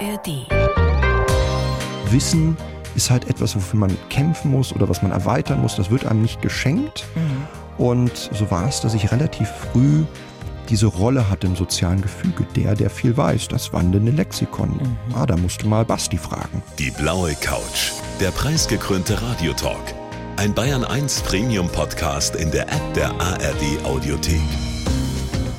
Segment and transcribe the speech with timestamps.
[0.00, 0.46] ARD.
[2.10, 2.56] Wissen
[2.94, 5.76] ist halt etwas, wofür man kämpfen muss oder was man erweitern muss.
[5.76, 7.06] Das wird einem nicht geschenkt.
[7.14, 7.84] Mhm.
[7.84, 10.04] Und so war es, dass ich relativ früh
[10.68, 12.46] diese Rolle hatte im sozialen Gefüge.
[12.56, 14.70] Der, der viel weiß, das wandelnde Lexikon.
[14.70, 15.14] Mhm.
[15.14, 16.62] Ah, da musste mal Basti fragen.
[16.78, 17.92] Die blaue Couch.
[18.20, 19.94] Der preisgekrönte Radiotalk.
[20.36, 24.40] Ein Bayern 1 Premium Podcast in der App der ARD Audiothek.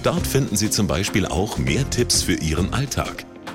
[0.03, 3.25] Dort finden Sie zum Beispiel auch mehr Tipps für Ihren Alltag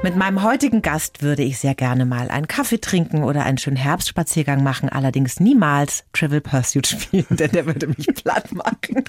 [0.00, 3.76] Mit meinem heutigen Gast würde ich sehr gerne mal einen Kaffee trinken oder einen schönen
[3.76, 9.02] Herbstspaziergang machen, allerdings niemals Trivial Pursuit spielen, denn der würde mich platt machen.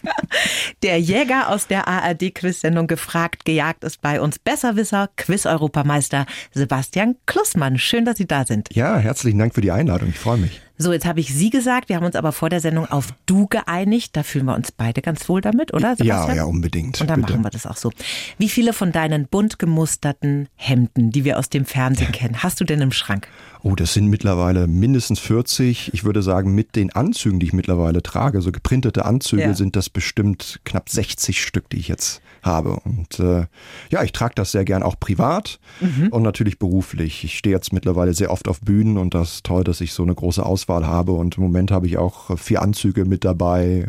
[0.82, 7.78] Der Jäger aus der ARD-Quiz-Sendung gefragt, gejagt ist bei uns Besserwisser, Quiz-Europameister Sebastian Klussmann.
[7.78, 8.74] Schön, dass Sie da sind.
[8.74, 10.10] Ja, herzlichen Dank für die Einladung.
[10.10, 10.60] Ich freue mich.
[10.82, 13.48] So, jetzt habe ich Sie gesagt, wir haben uns aber vor der Sendung auf Du
[13.48, 14.16] geeinigt.
[14.16, 15.98] Da fühlen wir uns beide ganz wohl damit, oder?
[15.98, 16.28] Sebastian?
[16.30, 17.02] Ja, ja, unbedingt.
[17.02, 17.34] Und dann Bitte.
[17.34, 17.92] machen wir das auch so.
[18.38, 22.64] Wie viele von deinen bunt gemusterten Hemden, die wir aus dem Fernsehen kennen, hast du
[22.64, 23.28] denn im Schrank?
[23.62, 25.94] Oh, das sind mittlerweile mindestens 40.
[25.94, 29.54] Ich würde sagen, mit den Anzügen, die ich mittlerweile trage, so geprintete Anzüge, Ja.
[29.54, 32.80] sind das bestimmt knapp 60 Stück, die ich jetzt habe.
[32.86, 33.46] Und äh,
[33.90, 36.08] ja, ich trage das sehr gern auch privat Mhm.
[36.10, 37.24] und natürlich beruflich.
[37.24, 40.04] Ich stehe jetzt mittlerweile sehr oft auf Bühnen und das ist toll, dass ich so
[40.04, 41.14] eine große Auswahl habe.
[41.14, 43.88] Und im Moment habe ich auch vier Anzüge mit dabei.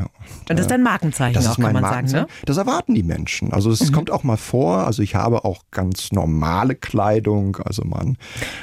[0.48, 2.08] Und das ist dein Markenzeichen Das auch, ist mein kann man Markenzeichen.
[2.26, 2.40] sagen, ne?
[2.42, 2.46] Mhm.
[2.46, 3.52] Das erwarten die Menschen.
[3.52, 4.86] Also es kommt auch mal vor.
[4.86, 7.56] Also ich habe auch ganz normale Kleidung.
[7.64, 8.16] Also man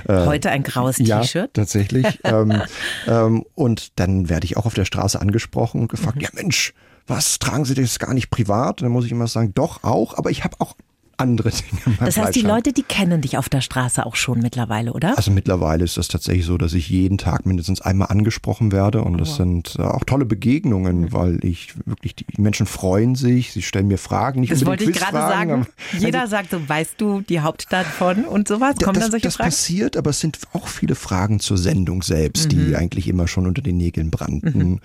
[0.07, 0.25] ne?
[0.25, 1.53] Heute ein graues ja, T-Shirt.
[1.53, 2.19] tatsächlich.
[2.23, 2.61] ähm,
[3.07, 6.73] ähm, und dann werde ich auch auf der Straße angesprochen und gefragt, ja Mensch,
[7.08, 8.81] was tragen Sie das gar nicht privat?
[8.81, 10.75] Und dann muss ich immer sagen, doch auch, aber ich habe auch
[11.17, 11.49] andere
[11.85, 11.97] Dinge.
[11.99, 12.41] Das heißt, die.
[12.41, 15.17] Leute, die kennen dich auf der Straße auch schon mittlerweile, oder?
[15.17, 19.17] Also mittlerweile ist das tatsächlich so, dass ich jeden Tag mindestens einmal angesprochen werde und
[19.17, 20.29] das sind äh, auch tolle Mhm.
[20.29, 24.83] Begegnungen, weil ich wirklich, die Menschen freuen sich, sie stellen mir Fragen, nicht Das wollte
[24.83, 25.67] ich gerade sagen.
[26.00, 28.75] Jeder sagt so, weißt du die Hauptstadt von und sowas?
[28.83, 29.50] Kommen das, dann solche das Fragen?
[29.50, 32.50] passiert, aber es sind auch viele Fragen zur Sendung selbst, Mhm.
[32.67, 34.81] die eigentlich immer schon unter den Nägeln brannten.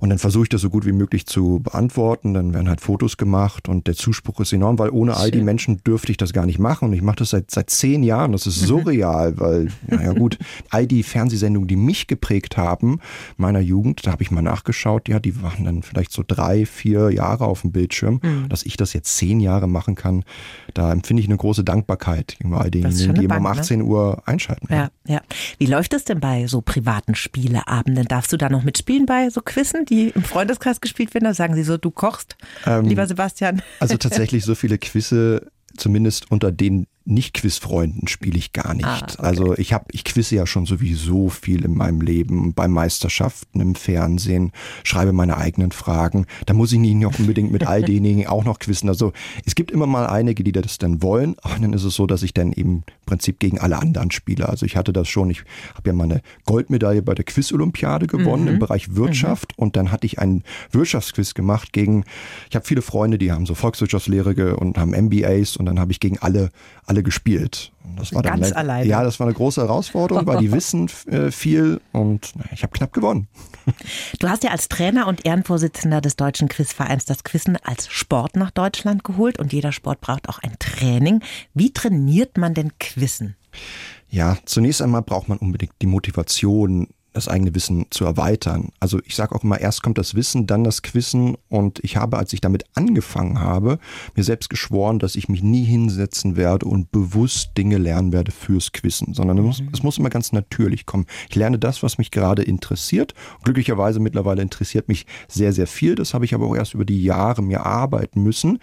[0.00, 2.34] Und dann versuche ich das so gut wie möglich zu beantworten.
[2.34, 5.44] Dann werden halt Fotos gemacht und der Zuspruch ist enorm, weil ohne all die Schön.
[5.74, 6.88] Menschen dürfte ich das gar nicht machen.
[6.88, 8.32] Und ich mache das seit, seit zehn Jahren.
[8.32, 10.38] Das ist surreal, weil, naja gut,
[10.70, 13.00] all die Fernsehsendungen, die mich geprägt haben,
[13.36, 17.10] meiner Jugend, da habe ich mal nachgeschaut, ja, die waren dann vielleicht so drei, vier
[17.10, 18.20] Jahre auf dem Bildschirm.
[18.22, 18.48] Mhm.
[18.48, 20.24] Dass ich das jetzt zehn Jahre machen kann,
[20.74, 23.62] da empfinde ich eine große Dankbarkeit gegenüber all Das denjenigen, die immer um Bank, ne?
[23.62, 24.68] 18 Uhr einschalten.
[24.70, 25.20] Ja, ja.
[25.58, 28.06] Wie läuft es denn bei so privaten Spieleabenden?
[28.06, 31.24] Darfst du da noch mitspielen bei so Quizzen, die im Freundeskreis gespielt werden?
[31.24, 32.36] Da sagen sie so, du kochst,
[32.66, 33.62] Ähm, lieber Sebastian.
[33.80, 38.86] Also tatsächlich so viele Quizze, zumindest unter den Nicht-Quiz-Freunden spiele ich gar nicht.
[38.86, 39.16] Ah, okay.
[39.18, 43.74] Also ich habe, ich quizze ja schon sowieso viel in meinem Leben, bei Meisterschaften im
[43.74, 44.52] Fernsehen,
[44.84, 46.26] schreibe meine eigenen Fragen.
[46.46, 48.88] Da muss ich nicht noch unbedingt mit all denjenigen auch noch quizzen.
[48.88, 49.12] Also
[49.44, 52.22] es gibt immer mal einige, die das dann wollen, aber dann ist es so, dass
[52.22, 54.48] ich dann eben im Prinzip gegen alle anderen spiele.
[54.48, 55.44] Also ich hatte das schon, ich
[55.74, 60.06] habe ja mal eine Goldmedaille bei der Quiz-Olympiade gewonnen im Bereich Wirtschaft und dann hatte
[60.06, 62.04] ich einen Wirtschaftsquiz gemacht gegen,
[62.48, 66.00] ich habe viele Freunde, die haben so Volkswirtschaftslehre und haben MBAs und dann habe ich
[66.00, 66.50] gegen alle,
[66.86, 67.72] alle gespielt.
[67.84, 68.86] Und das war dann Ganz eine- alleine.
[68.88, 72.72] Ja, das war eine große Herausforderung, weil die wissen äh, viel und naja, ich habe
[72.72, 73.28] knapp gewonnen.
[74.20, 78.50] Du hast ja als Trainer und Ehrenvorsitzender des Deutschen Quizvereins das Quizzen als Sport nach
[78.50, 81.20] Deutschland geholt und jeder Sport braucht auch ein Training.
[81.54, 83.36] Wie trainiert man denn Quizzen?
[84.10, 88.70] Ja, zunächst einmal braucht man unbedingt die Motivation, das eigene Wissen zu erweitern.
[88.80, 91.36] Also ich sage auch immer, erst kommt das Wissen, dann das Quizzen.
[91.48, 93.78] Und ich habe, als ich damit angefangen habe,
[94.16, 98.72] mir selbst geschworen, dass ich mich nie hinsetzen werde und bewusst Dinge lernen werde fürs
[98.72, 101.06] Quizzen, sondern es muss, es muss immer ganz natürlich kommen.
[101.30, 103.14] Ich lerne das, was mich gerade interessiert.
[103.44, 105.94] Glücklicherweise mittlerweile interessiert mich sehr, sehr viel.
[105.94, 108.58] Das habe ich aber auch erst über die Jahre mir erarbeiten müssen.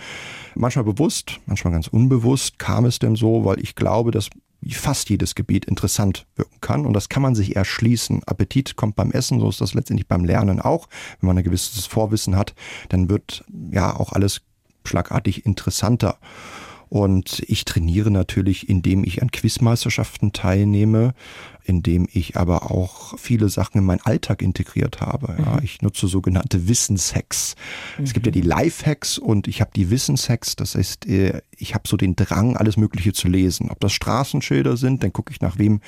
[0.55, 4.29] Manchmal bewusst, manchmal ganz unbewusst kam es denn so, weil ich glaube, dass
[4.69, 8.23] fast jedes Gebiet interessant wirken kann und das kann man sich erschließen.
[8.25, 10.87] Appetit kommt beim Essen, so ist das letztendlich beim Lernen auch.
[11.19, 12.53] Wenn man ein gewisses Vorwissen hat,
[12.89, 14.41] dann wird ja auch alles
[14.85, 16.17] schlagartig interessanter.
[16.89, 21.13] Und ich trainiere natürlich, indem ich an Quizmeisterschaften teilnehme,
[21.63, 25.35] indem ich aber auch viele Sachen in meinen Alltag integriert habe.
[25.37, 27.55] Ja, ich nutze sogenannte Wissenshacks.
[28.01, 30.55] Es gibt ja die Life-Hacks und ich habe die Wissenshacks.
[30.55, 33.69] Das heißt, äh, ich habe so den Drang, alles Mögliche zu lesen.
[33.69, 35.81] Ob das Straßenschilder sind, dann gucke ich nach wem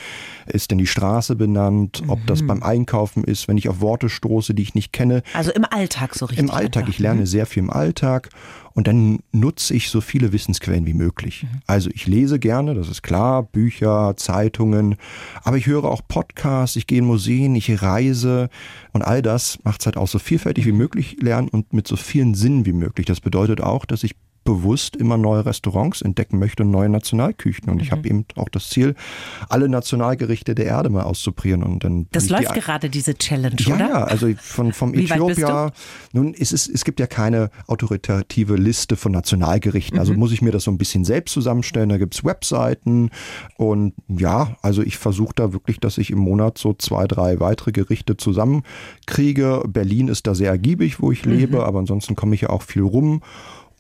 [0.46, 2.04] ist denn die Straße benannt.
[2.08, 5.24] Ob das beim Einkaufen ist, wenn ich auf Worte stoße, die ich nicht kenne.
[5.34, 6.44] Also im Alltag so richtig.
[6.44, 6.84] Im Alltag.
[6.84, 6.94] einfach.
[6.94, 8.30] Ich lerne sehr viel im Alltag
[8.74, 11.46] und dann nutze ich so viele Wissensquellen wie möglich.
[11.68, 14.96] Also ich lese gerne, das ist klar, Bücher, Zeitungen,
[15.44, 18.50] aber ich ich höre auch Podcasts, ich gehe in Museen, ich reise
[18.92, 21.96] und all das macht es halt auch so vielfältig wie möglich lernen und mit so
[21.96, 23.06] vielen Sinnen wie möglich.
[23.06, 24.14] Das bedeutet auch, dass ich
[24.44, 27.70] bewusst immer neue Restaurants entdecken möchte und neue Nationalküchen.
[27.70, 27.82] Und mhm.
[27.82, 28.96] ich habe eben auch das Ziel,
[29.50, 31.64] alle Nationalgerichte der Erde mal auszuprobieren.
[31.64, 33.90] Und dann das läuft die, gerade, diese Challenge, ja, oder?
[33.90, 35.72] Ja, also von, vom Äthiopier.
[36.12, 40.00] Nun, ist es, es gibt ja keine autoritative Liste von Nationalgerichten.
[40.00, 40.20] Also mhm.
[40.20, 41.90] muss ich mir das so ein bisschen selbst zusammenstellen.
[41.90, 43.10] Da gibt es Webseiten.
[43.58, 47.72] Und ja, also ich versuche da wirklich, dass ich im Monat so zwei, drei weitere
[47.72, 49.64] Gerichte zusammenkriege.
[49.68, 51.34] Berlin ist da sehr ergiebig, wo ich mhm.
[51.34, 53.22] lebe, aber ansonsten komme ich ja auch viel rum.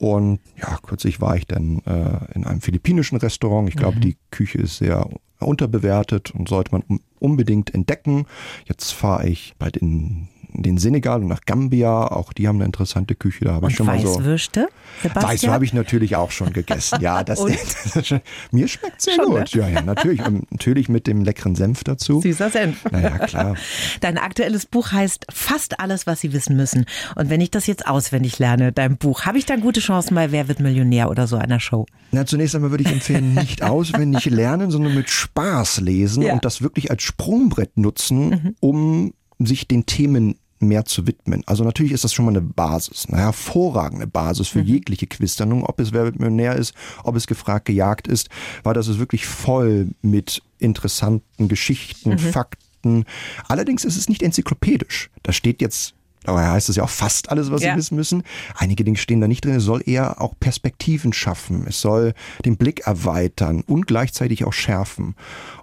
[0.04, 3.70] Und ja, kürzlich war ich dann äh, in einem philippinischen Restaurant.
[3.70, 4.02] Ich glaube, mhm.
[4.02, 5.10] die Küche ist sehr
[5.40, 8.26] unterbewertet und sollte man unbedingt entdecken.
[8.66, 12.08] Jetzt fahre ich bei den den Senegal und nach Gambia.
[12.08, 13.46] Auch die haben eine interessante Küche.
[13.46, 14.20] Da habe ich schon mal so.
[14.20, 14.68] Weißwürste?
[15.04, 17.00] Weißwürste habe ich natürlich auch schon gegessen.
[17.02, 17.44] Ja, das,
[17.94, 18.14] das
[18.52, 19.56] mir schmeckt sehr schon, gut.
[19.56, 19.62] Ne?
[19.62, 20.26] Ja, ja, natürlich.
[20.26, 22.22] Und natürlich mit dem leckeren Senf dazu.
[22.22, 22.86] Süßer Senf.
[22.92, 23.56] Naja, klar.
[24.02, 26.86] Dein aktuelles Buch heißt Fast alles, was Sie wissen müssen.
[27.16, 30.32] Und wenn ich das jetzt auswendig lerne, dein Buch, habe ich dann gute Chancen bei
[30.32, 31.86] Wer wird Millionär oder so einer Show?
[32.12, 36.34] Na, zunächst einmal würde ich empfehlen, nicht auswendig lernen, sondern mit Spaß lesen ja.
[36.34, 38.56] und das wirklich als Sprungbrett nutzen, mhm.
[38.60, 40.36] um sich den Themen
[40.68, 41.44] mehr zu widmen.
[41.45, 44.68] Also natürlich ist das schon mal eine Basis, eine hervorragende Basis für mhm.
[44.68, 46.74] jegliche Quizsendung, ob es Wer wird Millionär ist,
[47.04, 48.30] ob es gefragt gejagt ist,
[48.63, 52.19] weil das ist wirklich voll mit interessanten Geschichten, mhm.
[52.19, 53.06] Fakten.
[53.48, 55.10] Allerdings ist es nicht enzyklopädisch.
[55.21, 55.94] Da steht jetzt
[56.24, 57.74] Daher heißt es ja auch fast alles, was ja.
[57.74, 58.24] Sie wissen müssen.
[58.56, 59.56] Einige Dinge stehen da nicht drin.
[59.56, 61.66] Es soll eher auch Perspektiven schaffen.
[61.68, 62.14] Es soll
[62.46, 65.16] den Blick erweitern und gleichzeitig auch schärfen.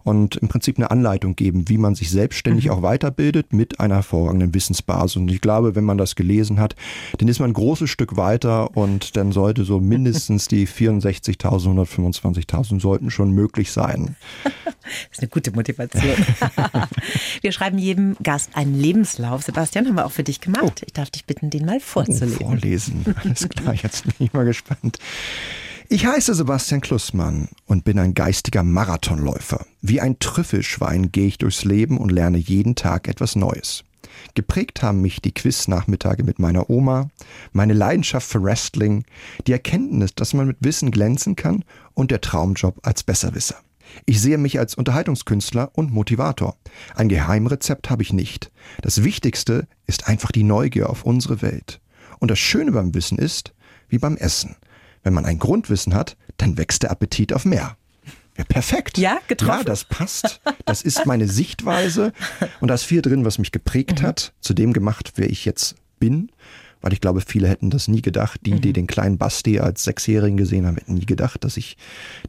[0.03, 2.71] Und im Prinzip eine Anleitung geben, wie man sich selbstständig mhm.
[2.73, 5.17] auch weiterbildet mit einer hervorragenden Wissensbasis.
[5.17, 6.75] Und ich glaube, wenn man das gelesen hat,
[7.19, 12.81] dann ist man ein großes Stück weiter und dann sollte so mindestens die 64.000, 125.000
[12.81, 14.17] sollten schon möglich sein.
[14.43, 14.53] Das
[15.13, 16.03] ist eine gute Motivation.
[17.43, 19.43] Wir schreiben jedem Gast einen Lebenslauf.
[19.43, 20.50] Sebastian, haben wir auch für dich gemacht.
[20.61, 20.71] Oh.
[20.87, 22.39] Ich darf dich bitten, den mal vorzulesen.
[22.41, 23.05] Oh, vorlesen.
[23.23, 24.99] Alles klar, jetzt bin ich mal gespannt.
[25.89, 29.67] Ich heiße Sebastian Klussmann und bin ein geistiger Marathonläufer.
[29.83, 33.83] Wie ein Trüffelschwein gehe ich durchs Leben und lerne jeden Tag etwas Neues.
[34.35, 37.11] Geprägt haben mich die Quiznachmittage mit meiner Oma,
[37.53, 39.05] meine Leidenschaft für Wrestling,
[39.47, 41.65] die Erkenntnis, dass man mit Wissen glänzen kann
[41.95, 43.57] und der Traumjob als Besserwisser.
[44.07, 46.57] Ich sehe mich als Unterhaltungskünstler und Motivator.
[46.95, 48.51] Ein Geheimrezept habe ich nicht.
[48.83, 51.81] Das Wichtigste ist einfach die Neugier auf unsere Welt.
[52.19, 53.55] Und das Schöne beim Wissen ist,
[53.89, 54.57] wie beim Essen.
[55.03, 57.77] Wenn man ein Grundwissen hat, dann wächst der Appetit auf mehr.
[58.37, 58.99] Ja, perfekt.
[58.99, 59.59] Ja, getroffen.
[59.59, 60.41] Ja, das passt.
[60.65, 62.13] Das ist meine Sichtweise.
[62.61, 64.07] Und da ist viel drin, was mich geprägt mhm.
[64.07, 66.31] hat, zu dem gemacht, wer ich jetzt bin
[66.81, 68.41] weil ich glaube, viele hätten das nie gedacht.
[68.45, 68.73] Die, die mhm.
[68.73, 71.77] den kleinen Basti als Sechsjährigen gesehen haben, hätten nie gedacht, dass ich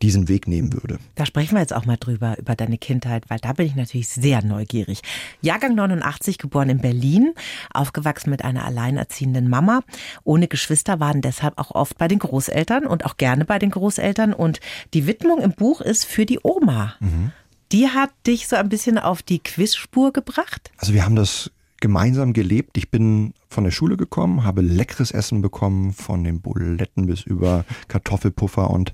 [0.02, 1.00] diesen Weg nehmen würde.
[1.16, 4.10] Da sprechen wir jetzt auch mal drüber, über deine Kindheit, weil da bin ich natürlich
[4.10, 5.02] sehr neugierig.
[5.42, 7.34] Jahrgang 89, geboren in Berlin,
[7.74, 9.82] aufgewachsen mit einer alleinerziehenden Mama,
[10.24, 14.34] ohne Geschwister, waren deshalb auch oft bei den Großeltern und auch gerne bei den Großeltern.
[14.34, 14.60] Und
[14.94, 16.96] die Widmung im Buch ist für die Oma.
[17.00, 17.32] Mhm.
[17.72, 20.72] Die hat dich so ein bisschen auf die Quizspur gebracht?
[20.78, 21.52] Also wir haben das
[21.82, 22.78] gemeinsam gelebt.
[22.78, 27.66] Ich bin von der Schule gekommen, habe leckeres Essen bekommen, von den Buletten bis über
[27.90, 28.94] Kartoffelpuffer und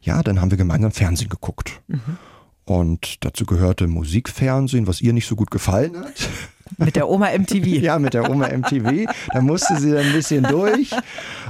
[0.00, 1.82] ja, dann haben wir gemeinsam Fernsehen geguckt.
[1.88, 2.18] Mhm.
[2.64, 6.28] Und dazu gehörte Musikfernsehen, was ihr nicht so gut gefallen hat.
[6.76, 7.66] Mit der Oma MTV.
[7.66, 9.10] ja, mit der Oma MTV.
[9.32, 10.90] Da musste sie dann ein bisschen durch.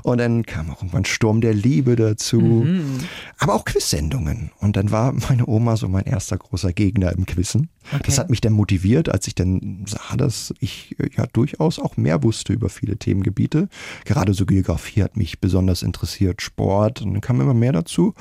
[0.02, 2.40] Und dann kam auch irgendwann Sturm der Liebe dazu.
[2.40, 2.98] Mhm.
[3.38, 4.50] Aber auch Quizsendungen.
[4.60, 7.68] Und dann war meine Oma so mein erster großer Gegner im Quizzen.
[7.92, 8.02] Okay.
[8.06, 12.22] Das hat mich dann motiviert, als ich dann sah, dass ich ja durchaus auch mehr
[12.22, 13.68] wusste über viele Themengebiete.
[14.04, 17.02] Gerade so Geografie hat mich besonders interessiert, Sport.
[17.02, 18.14] Und dann kam immer mehr dazu.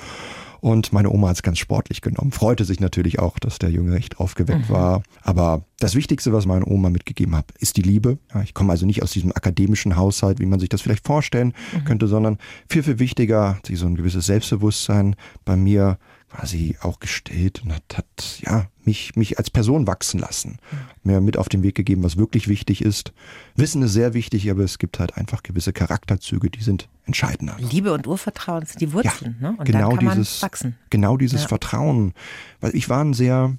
[0.68, 2.34] Und meine Oma hat es ganz sportlich genommen.
[2.34, 4.74] Freute sich natürlich auch, dass der Junge recht aufgeweckt mhm.
[4.74, 5.04] war.
[5.22, 8.18] Aber das Wichtigste, was meine Oma mitgegeben hat, ist die Liebe.
[8.34, 11.54] Ja, ich komme also nicht aus diesem akademischen Haushalt, wie man sich das vielleicht vorstellen
[11.72, 11.86] mhm.
[11.86, 17.74] könnte, sondern viel, viel wichtiger, so ein gewisses Selbstbewusstsein bei mir quasi auch gestellt und
[17.74, 20.58] hat, hat ja mich, mich als Person wachsen lassen.
[21.04, 23.14] Mir mit auf den Weg gegeben, was wirklich wichtig ist.
[23.56, 27.56] Wissen ist sehr wichtig, aber es gibt halt einfach gewisse Charakterzüge, die sind entscheidender.
[27.60, 29.58] Liebe und Urvertrauen sind die Wurzeln, ja, ne?
[29.58, 30.78] Und genau dann kann dieses, man wachsen.
[30.90, 31.48] Genau dieses ja.
[31.48, 32.14] Vertrauen.
[32.60, 33.56] Weil ich war ein sehr,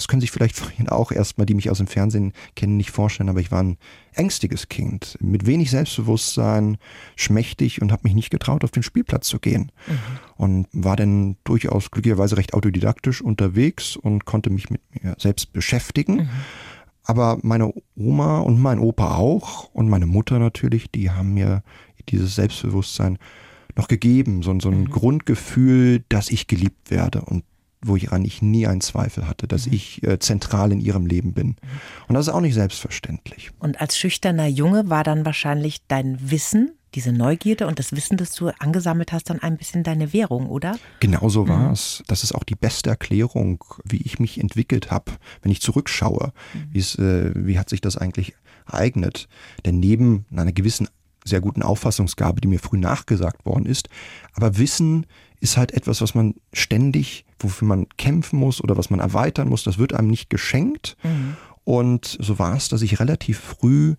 [0.00, 3.28] das können sich vielleicht vorhin auch erstmal, die mich aus dem Fernsehen kennen, nicht vorstellen,
[3.28, 3.76] aber ich war ein
[4.14, 6.78] ängstiges Kind, mit wenig Selbstbewusstsein,
[7.16, 9.70] schmächtig und habe mich nicht getraut, auf den Spielplatz zu gehen.
[9.86, 9.98] Mhm.
[10.36, 16.14] Und war dann durchaus glücklicherweise recht autodidaktisch unterwegs und konnte mich mit mir selbst beschäftigen.
[16.14, 16.28] Mhm.
[17.04, 21.62] Aber meine Oma und mein Opa auch und meine Mutter natürlich, die haben mir
[22.08, 23.18] dieses Selbstbewusstsein
[23.76, 24.90] noch gegeben, so, so ein mhm.
[24.90, 27.20] Grundgefühl, dass ich geliebt werde.
[27.20, 27.44] Und
[27.82, 29.72] woran ich nie einen Zweifel hatte, dass mhm.
[29.72, 31.56] ich äh, zentral in ihrem Leben bin.
[32.08, 33.50] Und das ist auch nicht selbstverständlich.
[33.58, 38.32] Und als schüchterner Junge war dann wahrscheinlich dein Wissen diese Neugierde und das Wissen, das
[38.32, 40.78] du angesammelt hast, dann ein bisschen deine Währung, oder?
[40.98, 41.72] Genau so war mhm.
[41.72, 42.02] es.
[42.08, 46.32] Das ist auch die beste Erklärung, wie ich mich entwickelt habe, wenn ich zurückschaue.
[46.52, 46.80] Mhm.
[46.80, 48.34] Äh, wie hat sich das eigentlich
[48.66, 49.28] ereignet?
[49.64, 50.88] Denn neben einer gewissen
[51.24, 53.88] sehr guten Auffassungsgabe, die mir früh nachgesagt worden ist,
[54.32, 55.06] aber Wissen
[55.40, 59.64] ist halt etwas, was man ständig, wofür man kämpfen muss oder was man erweitern muss.
[59.64, 60.96] Das wird einem nicht geschenkt.
[61.02, 61.36] Mhm.
[61.64, 63.94] Und so war es, dass ich relativ früh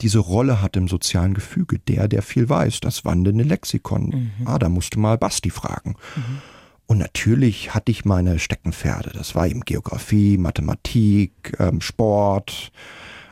[0.00, 1.78] diese Rolle hat im sozialen Gefüge.
[1.78, 4.32] Der, der viel weiß, das wandelnde Lexikon.
[4.38, 4.46] Mhm.
[4.46, 5.96] Ah, da musste mal Basti fragen.
[6.16, 6.38] Mhm.
[6.86, 9.10] Und natürlich hatte ich meine Steckenpferde.
[9.14, 12.72] Das war eben Geografie, Mathematik, ähm, Sport,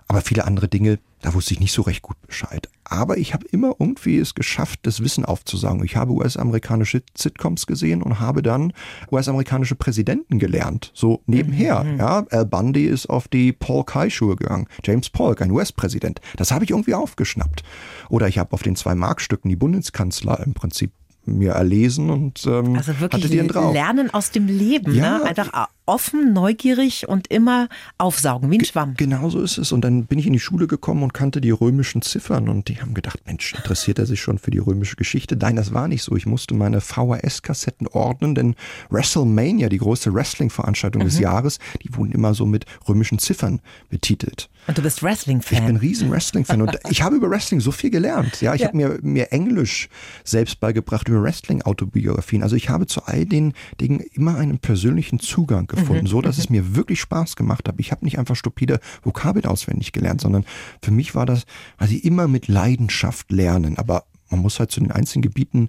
[0.09, 2.69] aber viele andere Dinge, da wusste ich nicht so recht gut Bescheid.
[2.85, 5.83] Aber ich habe immer irgendwie es geschafft, das Wissen aufzusagen.
[5.85, 8.73] Ich habe US-amerikanische Sitcoms gesehen und habe dann
[9.11, 10.91] US-amerikanische Präsidenten gelernt.
[10.95, 11.85] So nebenher.
[11.85, 11.99] Mhm.
[11.99, 14.67] Ja, Al Bundy ist auf die Paul Kai-Schuhe gegangen.
[14.85, 16.21] James Polk, ein US-Präsident.
[16.37, 17.63] Das habe ich irgendwie aufgeschnappt.
[18.09, 20.93] Oder ich habe auf den zwei Markstücken die Bundeskanzler im Prinzip
[21.25, 23.73] mir erlesen und ähm, also wirklich hatte die drauf.
[23.73, 25.25] Lernen aus dem Leben, ja, ne?
[25.25, 28.95] einfach offen, neugierig und immer aufsaugen, wie ein Schwamm.
[28.97, 29.73] Genau so ist es.
[29.73, 32.81] Und dann bin ich in die Schule gekommen und kannte die römischen Ziffern und die
[32.81, 35.37] haben gedacht, Mensch, interessiert er sich schon für die römische Geschichte?
[35.37, 36.15] Nein, das war nicht so.
[36.17, 38.55] Ich musste meine VHS-Kassetten ordnen, denn
[38.91, 41.07] WrestleMania, die größte Wrestling-Veranstaltung mhm.
[41.07, 44.49] des Jahres, die wurden immer so mit römischen Ziffern betitelt.
[44.69, 45.59] Und du bist Wrestling-Fan.
[45.59, 48.41] Ich bin riesen Wrestling-Fan und ich habe über Wrestling so viel gelernt.
[48.41, 48.69] Ja, ich ja.
[48.69, 49.89] habe mir, mir Englisch
[50.23, 52.45] selbst beigebracht über Wrestling-Autobiografien.
[52.45, 56.09] Also ich habe zu all den Dingen immer einen persönlichen Zugang gefunden, mhm.
[56.09, 56.43] so dass mhm.
[56.43, 57.77] es mir wirklich Spaß gemacht hat.
[57.79, 60.45] Ich habe nicht einfach stupide Vokabeln auswendig gelernt, sondern
[60.81, 61.45] für mich war das,
[61.77, 63.79] also immer mit Leidenschaft lernen.
[63.79, 65.69] Aber man muss halt zu den einzelnen Gebieten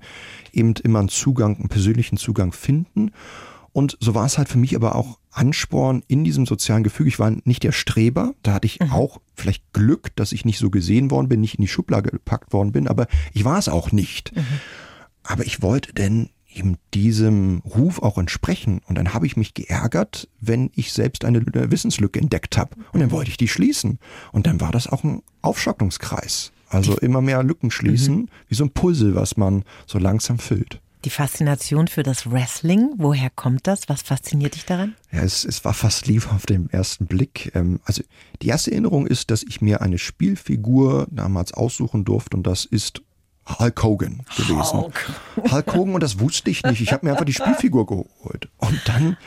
[0.52, 3.12] eben immer einen Zugang, einen persönlichen Zugang finden.
[3.74, 7.10] Und so war es halt für mich aber auch Ansporn in diesem sozialen Gefüge.
[7.10, 8.36] Ich war nicht der Streber.
[8.44, 8.92] Da hatte ich mhm.
[8.92, 12.54] auch vielleicht Glück, dass ich nicht so gesehen worden bin, nicht in die Schublade gepackt
[12.54, 14.36] worden bin, aber ich war es auch nicht.
[14.36, 14.46] Mhm.
[15.24, 18.82] Aber ich wollte denn eben diesem Ruf auch entsprechen.
[18.88, 22.76] Und dann habe ich mich geärgert, wenn ich selbst eine Wissenslücke entdeckt habe.
[22.92, 24.00] Und dann wollte ich die schließen.
[24.32, 26.52] Und dann war das auch ein Aufschottungskreis.
[26.70, 28.30] Also immer mehr Lücken schließen, mhm.
[28.48, 30.82] wie so ein Puzzle, was man so langsam füllt.
[31.06, 33.90] Die Faszination für das Wrestling, woher kommt das?
[33.90, 34.96] Was fasziniert dich daran?
[35.12, 37.52] Ja, es, es war fast Liebe auf den ersten Blick.
[37.56, 38.04] Ähm, also
[38.42, 43.02] die erste Erinnerung ist, dass ich mir eine Spielfigur damals aussuchen durfte und das ist
[43.48, 44.80] Hulk Hogan gewesen.
[44.80, 45.12] Hulk,
[45.52, 46.82] Hulk Hogan und das wusste ich nicht.
[46.82, 48.50] Ich habe mir einfach die Spielfigur geholt.
[48.58, 49.18] Und dann,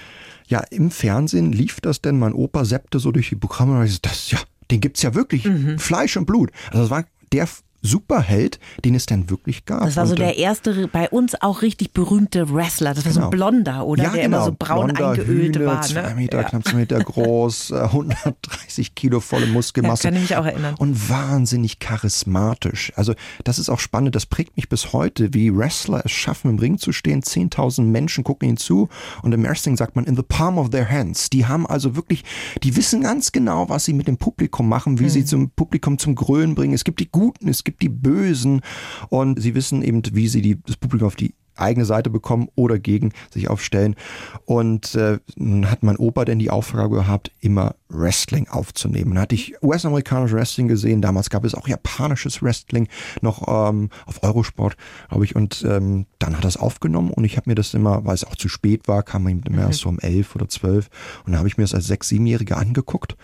[0.46, 3.92] ja, im Fernsehen lief das denn, mein Opa seppte so durch die Programme und ich
[3.92, 4.38] so, das, ja,
[4.70, 5.44] den gibt's ja wirklich.
[5.44, 5.78] Mhm.
[5.78, 6.50] Fleisch und Blut.
[6.70, 7.46] Also das war der
[7.86, 9.84] Superheld, den es dann wirklich gab.
[9.84, 12.94] Das war so der erste bei uns auch richtig berühmte Wrestler.
[12.94, 13.14] Das war genau.
[13.14, 13.50] so ein genau.
[13.50, 14.02] Blonder, oder?
[14.04, 14.36] Ja, der genau.
[14.36, 15.76] immer so braun Blonder, eingeölt Hühne, war.
[15.76, 15.80] Ne?
[15.82, 16.44] Zwei Meter, ja.
[16.44, 20.04] knapp zwei Meter groß, 130 Kilo volle Muskelmasse.
[20.04, 20.74] Ja, kann ich mich auch erinnern.
[20.78, 22.92] Und wahnsinnig charismatisch.
[22.96, 23.14] Also
[23.44, 26.78] das ist auch spannend, das prägt mich bis heute, wie Wrestler es schaffen, im Ring
[26.78, 27.22] zu stehen.
[27.22, 28.88] 10.000 Menschen gucken ihnen zu
[29.22, 31.30] und im Wrestling sagt man in the palm of their hands.
[31.30, 32.24] Die haben also wirklich,
[32.62, 35.10] die wissen ganz genau, was sie mit dem Publikum machen, wie hm.
[35.10, 36.74] sie zum Publikum zum Grölen bringen.
[36.74, 38.60] Es gibt die Guten, es gibt die Bösen
[39.08, 42.78] und sie wissen eben, wie sie die, das Publikum auf die eigene Seite bekommen oder
[42.78, 43.96] gegen sich aufstellen.
[44.44, 49.14] Und äh, nun hat mein Opa denn die Aufgabe gehabt, immer Wrestling aufzunehmen.
[49.14, 51.02] Dann hatte ich US-amerikanisches Wrestling gesehen.
[51.02, 52.88] Damals gab es auch japanisches Wrestling
[53.20, 54.76] noch ähm, auf Eurosport,
[55.08, 55.36] glaube ich.
[55.36, 58.24] Und ähm, dann hat er es aufgenommen und ich habe mir das immer, weil es
[58.24, 59.68] auch zu spät war, kam ihm immer mhm.
[59.68, 60.88] erst so um elf oder zwölf.
[61.24, 63.16] Und dann habe ich mir das als sechs, siebenjähriger angeguckt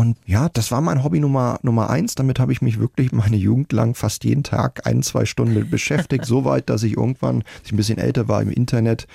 [0.00, 2.14] und ja, das war mein Hobby Nummer, Nummer eins.
[2.14, 6.24] Damit habe ich mich wirklich meine Jugend lang fast jeden Tag ein, zwei Stunden beschäftigt.
[6.26, 9.06] so weit, dass ich irgendwann, als ich ein bisschen älter war, im Internet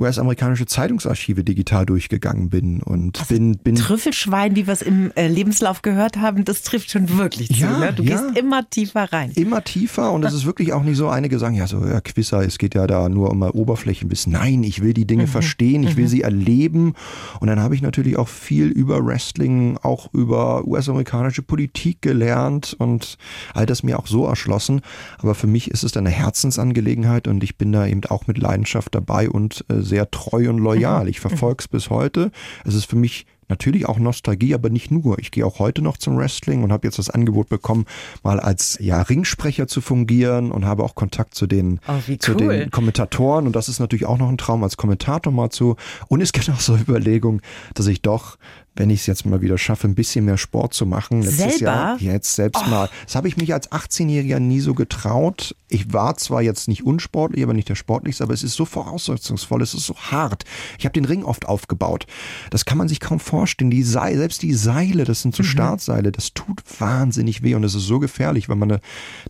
[0.00, 5.28] US-amerikanische Zeitungsarchive digital durchgegangen bin und also bin, bin Trüffelschwein, wie wir es im äh,
[5.28, 7.60] Lebenslauf gehört haben, das trifft schon wirklich zu.
[7.60, 7.92] Ja, ne?
[7.92, 8.20] Du ja.
[8.20, 9.30] gehst immer tiefer rein.
[9.34, 12.42] Immer tiefer und es ist wirklich auch nicht so, einige sagen, ja, so, ja, Quisser,
[12.42, 14.32] es geht ja da nur um Oberflächenwissen.
[14.32, 15.28] Nein, ich will die Dinge mhm.
[15.28, 16.08] verstehen, ich will mhm.
[16.08, 16.94] sie erleben.
[17.40, 23.18] Und dann habe ich natürlich auch viel über Wrestling, auch über US-amerikanische Politik gelernt und
[23.54, 24.80] all das mir auch so erschlossen.
[25.18, 28.94] Aber für mich ist es eine Herzensangelegenheit und ich bin da eben auch mit Leidenschaft
[28.94, 31.08] dabei und äh, sehr treu und loyal.
[31.08, 32.30] Ich verfolge es bis heute.
[32.64, 35.18] Es ist für mich natürlich auch Nostalgie, aber nicht nur.
[35.18, 37.84] Ich gehe auch heute noch zum Wrestling und habe jetzt das Angebot bekommen,
[38.22, 42.56] mal als ja, Ringsprecher zu fungieren und habe auch Kontakt zu den, oh, zu cool.
[42.56, 43.46] den Kommentatoren.
[43.46, 45.76] Und das ist natürlich auch noch ein Traum, als Kommentator mal zu.
[46.08, 47.42] Und es gibt auch so Überlegungen,
[47.74, 48.38] dass ich doch
[48.76, 51.22] wenn ich es jetzt mal wieder schaffe, ein bisschen mehr Sport zu machen.
[51.22, 51.64] Letztes Selber?
[51.64, 52.70] Jahr, jetzt selbst oh.
[52.70, 52.88] mal.
[53.04, 55.54] Das habe ich mich als 18-Jähriger nie so getraut.
[55.68, 59.62] Ich war zwar jetzt nicht unsportlich, aber nicht der sportlichste, aber es ist so voraussetzungsvoll,
[59.62, 60.44] es ist so hart.
[60.78, 62.06] Ich habe den Ring oft aufgebaut.
[62.50, 63.70] Das kann man sich kaum vorstellen.
[63.70, 65.48] Die Seile, selbst die Seile, das sind so mhm.
[65.48, 68.80] Startseile, das tut wahnsinnig weh und es ist so gefährlich, weil man eine,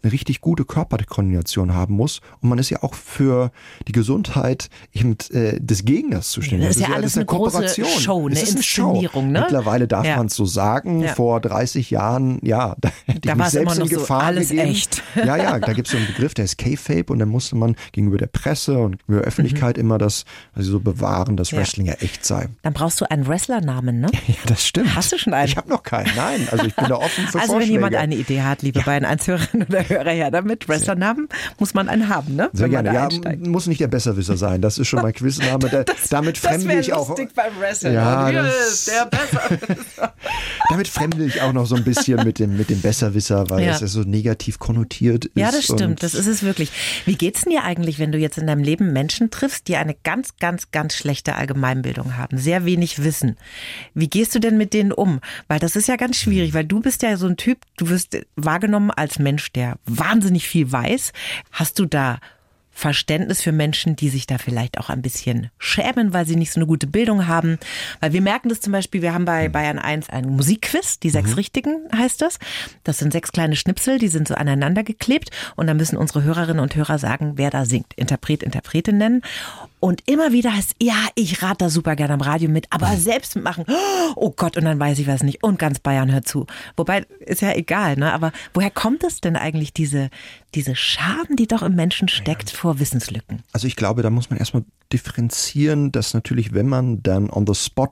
[0.02, 2.20] eine richtig gute Körperkoordination haben muss.
[2.40, 3.50] Und man ist ja auch für
[3.88, 6.68] die Gesundheit eben, äh, des Gegners zuständig.
[6.68, 7.86] Das ist ja, das ist alles eine, eine Kooperation.
[8.00, 9.32] Show, eine Inszenierung.
[9.32, 9.39] Ne?
[9.40, 10.16] Mittlerweile darf ja.
[10.16, 11.00] man es so sagen.
[11.00, 11.14] Ja.
[11.14, 12.90] Vor 30 Jahren, ja, da
[13.26, 14.68] hätte da ich mich selbst in Gefahr so alles gegeben.
[14.68, 15.02] echt.
[15.14, 17.76] Ja, ja, da gibt es so einen Begriff, der ist K-Fape und dann musste man
[17.92, 19.82] gegenüber der Presse und gegenüber der Öffentlichkeit mhm.
[19.82, 20.24] immer das
[20.54, 22.48] also so bewahren, dass Wrestling ja echt sei.
[22.62, 24.08] Dann brauchst du einen Wrestlernamen, ne?
[24.28, 24.94] Ja, das stimmt.
[24.94, 25.48] Hast du schon einen?
[25.48, 26.46] Ich habe noch keinen, nein.
[26.50, 27.60] Also ich bin da offen für Also Vorschläge.
[27.60, 28.84] wenn jemand eine Idee hat, liebe ja.
[28.84, 32.50] beiden Einzelhörerinnen oder Hörer, ja, damit Wrestlernamen muss man einen haben, ne?
[32.52, 32.92] Sehr gerne.
[32.94, 33.08] Ja,
[33.38, 34.60] muss nicht der Besserwisser sein.
[34.60, 35.68] Das ist schon mein Quizname.
[35.84, 37.14] das, damit fremde ich auch.
[37.14, 37.94] beim Wrestling.
[37.94, 40.14] Ja, das, der Besserwisser.
[40.68, 43.09] damit fremde ich auch noch so ein bisschen mit dem, mit dem Besserwisser,
[43.50, 43.72] weil ja.
[43.72, 45.36] das ja so negativ konnotiert ist.
[45.36, 46.02] Ja, das stimmt.
[46.02, 46.70] Das ist es wirklich.
[47.04, 49.94] Wie geht's denn dir eigentlich, wenn du jetzt in deinem Leben Menschen triffst, die eine
[49.94, 53.36] ganz, ganz, ganz schlechte Allgemeinbildung haben, sehr wenig Wissen?
[53.94, 55.20] Wie gehst du denn mit denen um?
[55.48, 58.16] Weil das ist ja ganz schwierig, weil du bist ja so ein Typ, du wirst
[58.36, 61.12] wahrgenommen als Mensch, der wahnsinnig viel weiß.
[61.52, 62.18] Hast du da
[62.72, 66.60] Verständnis für Menschen, die sich da vielleicht auch ein bisschen schämen, weil sie nicht so
[66.60, 67.58] eine gute Bildung haben.
[68.00, 69.52] Weil wir merken das zum Beispiel, wir haben bei mhm.
[69.52, 71.34] Bayern 1 ein Musikquiz, die sechs mhm.
[71.36, 72.38] Richtigen heißt das.
[72.84, 76.62] Das sind sechs kleine Schnipsel, die sind so aneinander geklebt und dann müssen unsere Hörerinnen
[76.62, 77.92] und Hörer sagen, wer da singt.
[77.94, 79.22] Interpret, Interpretin nennen.
[79.80, 83.34] Und immer wieder heißt, ja, ich rate da super gerne am Radio mit, aber selbst
[83.34, 83.64] mitmachen,
[84.14, 85.42] oh Gott, und dann weiß ich was nicht.
[85.42, 86.46] Und ganz Bayern hört zu.
[86.76, 88.12] Wobei, ist ja egal, ne?
[88.12, 90.10] Aber woher kommt es denn eigentlich, diese,
[90.54, 92.58] diese Scham, die doch im Menschen steckt ja.
[92.58, 93.42] vor Wissenslücken?
[93.52, 97.54] Also ich glaube, da muss man erstmal differenzieren, dass natürlich, wenn man dann on the
[97.54, 97.90] spot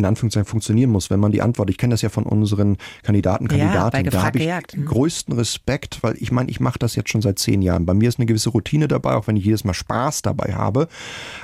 [0.00, 3.48] in Anführungszeichen funktionieren muss, wenn man die Antwort, ich kenne das ja von unseren Kandidaten,
[3.48, 4.76] Kandidatinnen, ja, da habe ich gejagt.
[4.76, 4.86] Mhm.
[4.86, 7.86] größten Respekt, weil ich meine, ich mache das jetzt schon seit zehn Jahren.
[7.86, 10.88] Bei mir ist eine gewisse Routine dabei, auch wenn ich jedes Mal Spaß dabei habe.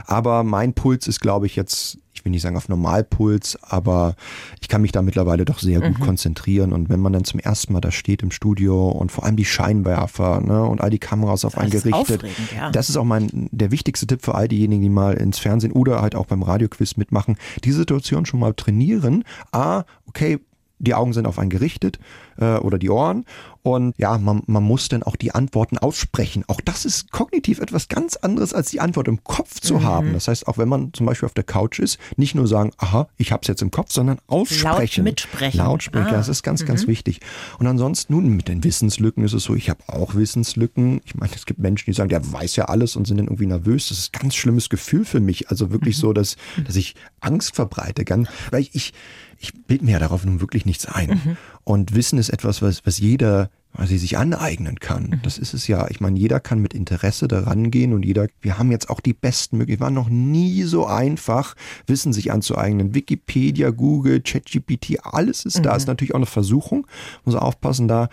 [0.07, 4.17] Aber mein Puls ist, glaube ich, jetzt will nicht sagen auf Normalpuls, aber
[4.61, 6.05] ich kann mich da mittlerweile doch sehr gut mhm.
[6.05, 6.75] konzentrieren.
[6.75, 9.47] Und wenn man dann zum ersten Mal da steht im Studio und vor allem die
[9.47, 12.71] Scheinwerfer ne, und all die Kameras auf einen gerichtet, ja.
[12.71, 16.03] das ist auch mein der wichtigste Tipp für all diejenigen, die mal ins Fernsehen oder
[16.03, 19.25] halt auch beim Radioquiz mitmachen, die Situation schon mal trainieren.
[19.53, 20.41] A, okay,
[20.79, 21.99] die Augen sind auf einen gerichtet
[22.39, 23.25] äh, oder die Ohren
[23.67, 26.45] und ja, man, man muss dann auch die Antworten aussprechen.
[26.47, 29.83] Auch das ist kognitiv etwas ganz anderes, als die Antwort im Kopf zu mhm.
[29.83, 30.13] haben.
[30.13, 33.09] Das heißt, auch wenn man zum Beispiel auf der Couch ist, nicht nur sagen, aha,
[33.17, 35.01] ich habe es jetzt im Kopf, sondern aussprechen.
[35.01, 35.59] Laut mitsprechen.
[35.59, 36.13] Laut sprechen, ah.
[36.13, 36.67] das ist ganz, mhm.
[36.67, 37.19] ganz wichtig.
[37.59, 41.01] Und ansonsten, nun, mit den Wissenslücken ist es so, ich habe auch Wissenslücken.
[41.05, 43.47] Ich meine, es gibt Menschen, die sagen, der weiß ja alles und sind dann irgendwie
[43.47, 43.89] nervös.
[43.89, 45.51] Das ist ein ganz schlimmes Gefühl für mich.
[45.51, 46.01] Also wirklich mhm.
[46.03, 48.05] so, dass, dass ich Angst verbreite.
[48.53, 48.93] Weil ich, ich,
[49.39, 51.37] ich bilde mir ja darauf nun wirklich nichts ein.
[51.67, 51.73] Mhm.
[51.73, 53.51] Und Wissen ist etwas, was, was jeder
[53.85, 55.11] sie sich aneignen kann.
[55.11, 55.21] Mhm.
[55.23, 55.87] Das ist es ja.
[55.91, 59.13] Ich meine, jeder kann mit Interesse daran gehen und jeder, wir haben jetzt auch die
[59.13, 59.85] besten Möglichkeiten.
[59.85, 61.55] War noch nie so einfach,
[61.87, 62.95] Wissen sich anzueignen.
[62.95, 65.65] Wikipedia, Google, ChatGPT, alles ist mhm.
[65.65, 65.77] da.
[65.77, 66.87] Ist natürlich auch eine Versuchung.
[67.25, 68.09] Muss aufpassen, da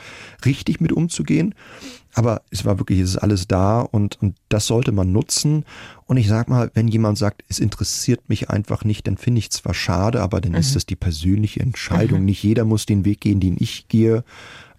[0.45, 1.55] richtig mit umzugehen.
[2.13, 5.65] Aber es war wirklich, es ist alles da und, und das sollte man nutzen.
[6.05, 9.51] Und ich sag mal, wenn jemand sagt, es interessiert mich einfach nicht, dann finde ich
[9.51, 10.59] zwar schade, aber dann mhm.
[10.59, 12.19] ist das die persönliche Entscheidung.
[12.19, 12.25] Mhm.
[12.25, 14.23] Nicht jeder muss den Weg gehen, den ich gehe.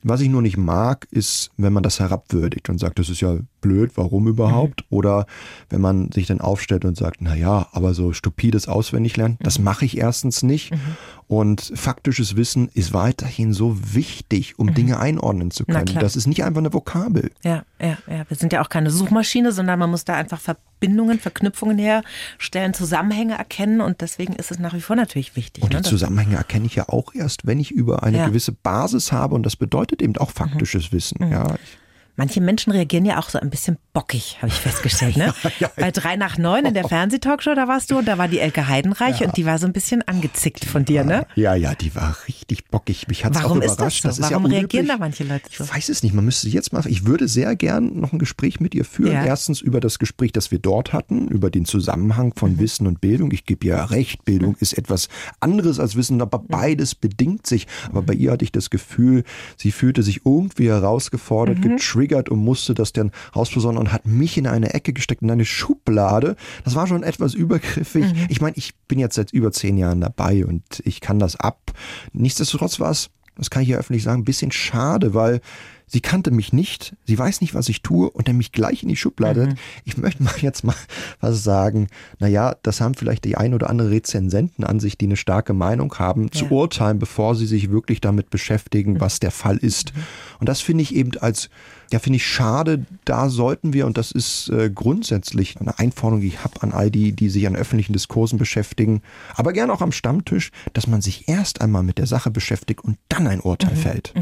[0.02, 3.38] Was ich nur nicht mag, ist, wenn man das herabwürdigt und sagt, das ist ja
[3.64, 4.82] blöd, warum überhaupt?
[4.82, 4.96] Mhm.
[4.96, 5.26] Oder
[5.70, 9.44] wenn man sich dann aufstellt und sagt, na ja, aber so stupides Auswendiglernen, mhm.
[9.44, 10.72] das mache ich erstens nicht.
[10.72, 10.78] Mhm.
[11.26, 14.74] Und faktisches Wissen ist weiterhin so wichtig, um mhm.
[14.74, 15.98] Dinge einordnen zu können.
[15.98, 17.30] Das ist nicht einfach eine Vokabel.
[17.42, 18.24] Ja, ja, ja.
[18.28, 23.38] Wir sind ja auch keine Suchmaschine, sondern man muss da einfach Verbindungen, Verknüpfungen herstellen, Zusammenhänge
[23.38, 25.64] erkennen und deswegen ist es nach wie vor natürlich wichtig.
[25.64, 25.82] Und die ne?
[25.82, 28.26] Zusammenhänge erkenne ich ja auch erst, wenn ich über eine ja.
[28.26, 30.96] gewisse Basis habe und das bedeutet eben auch faktisches mhm.
[30.96, 31.30] Wissen.
[31.30, 31.78] Ja, ich
[32.16, 35.16] Manche Menschen reagieren ja auch so ein bisschen bockig, habe ich festgestellt.
[35.16, 35.34] Ne?
[35.42, 38.28] ja, ja, Bei drei nach neun in der Fernsehtalkshow, da warst du und da war
[38.28, 39.26] die Elke Heidenreich ja.
[39.26, 41.26] und die war so ein bisschen angezickt von dir, ne?
[41.34, 43.08] Ja, ja, die war richtig bockig.
[43.08, 44.04] Mich hat's Warum auch überrascht.
[44.04, 44.22] Ist das, so?
[44.22, 45.64] das ist Warum ja reagieren da manche Leute so?
[45.64, 46.14] Ich weiß es nicht.
[46.14, 46.84] Man müsste jetzt mal.
[46.86, 49.12] Ich würde sehr gern noch ein Gespräch mit ihr führen.
[49.12, 52.58] Erstens über das Gespräch, das wir dort hatten, über den Zusammenhang von mhm.
[52.60, 53.32] Wissen und Bildung.
[53.32, 54.58] Ich gebe ja recht, Bildung mhm.
[54.60, 55.08] ist etwas
[55.40, 56.46] anderes als Wissen, aber mhm.
[56.48, 57.66] beides bedingt sich.
[57.88, 59.24] Aber bei ihr hatte ich das Gefühl,
[59.56, 61.62] sie fühlte sich irgendwie herausgefordert, mhm.
[61.62, 65.30] getriggert und musste das das dann rausposaunen und hat mich in eine Ecke gesteckt, in
[65.30, 66.36] eine Schublade.
[66.64, 68.04] Das war schon etwas übergriffig.
[68.04, 68.26] Mhm.
[68.28, 71.72] Ich meine, ich bin jetzt seit über zehn Jahren dabei und ich kann das ab.
[72.12, 75.40] Nichtsdestotrotz war es, das kann ich ja öffentlich sagen, ein bisschen schade, weil
[75.86, 78.88] sie kannte mich nicht, sie weiß nicht, was ich tue und dann mich gleich in
[78.88, 79.46] die Schublade.
[79.48, 79.54] Mhm.
[79.84, 80.74] Ich möchte mal jetzt mal
[81.20, 81.88] was sagen.
[82.18, 85.94] Naja, das haben vielleicht die ein oder andere Rezensenten an sich, die eine starke Meinung
[85.98, 86.30] haben, ja.
[86.32, 89.00] zu urteilen, bevor sie sich wirklich damit beschäftigen, mhm.
[89.00, 89.94] was der Fall ist.
[89.94, 90.00] Mhm.
[90.40, 91.50] Und das finde ich eben als,
[91.92, 92.86] ja, finde ich schade.
[93.04, 96.90] Da sollten wir, und das ist äh, grundsätzlich eine Einforderung, die ich habe an all
[96.90, 99.02] die, die sich an öffentlichen Diskursen beschäftigen,
[99.34, 102.98] aber gerne auch am Stammtisch, dass man sich erst einmal mit der Sache beschäftigt und
[103.08, 103.78] dann ein Urteil mhm.
[103.78, 104.14] fällt.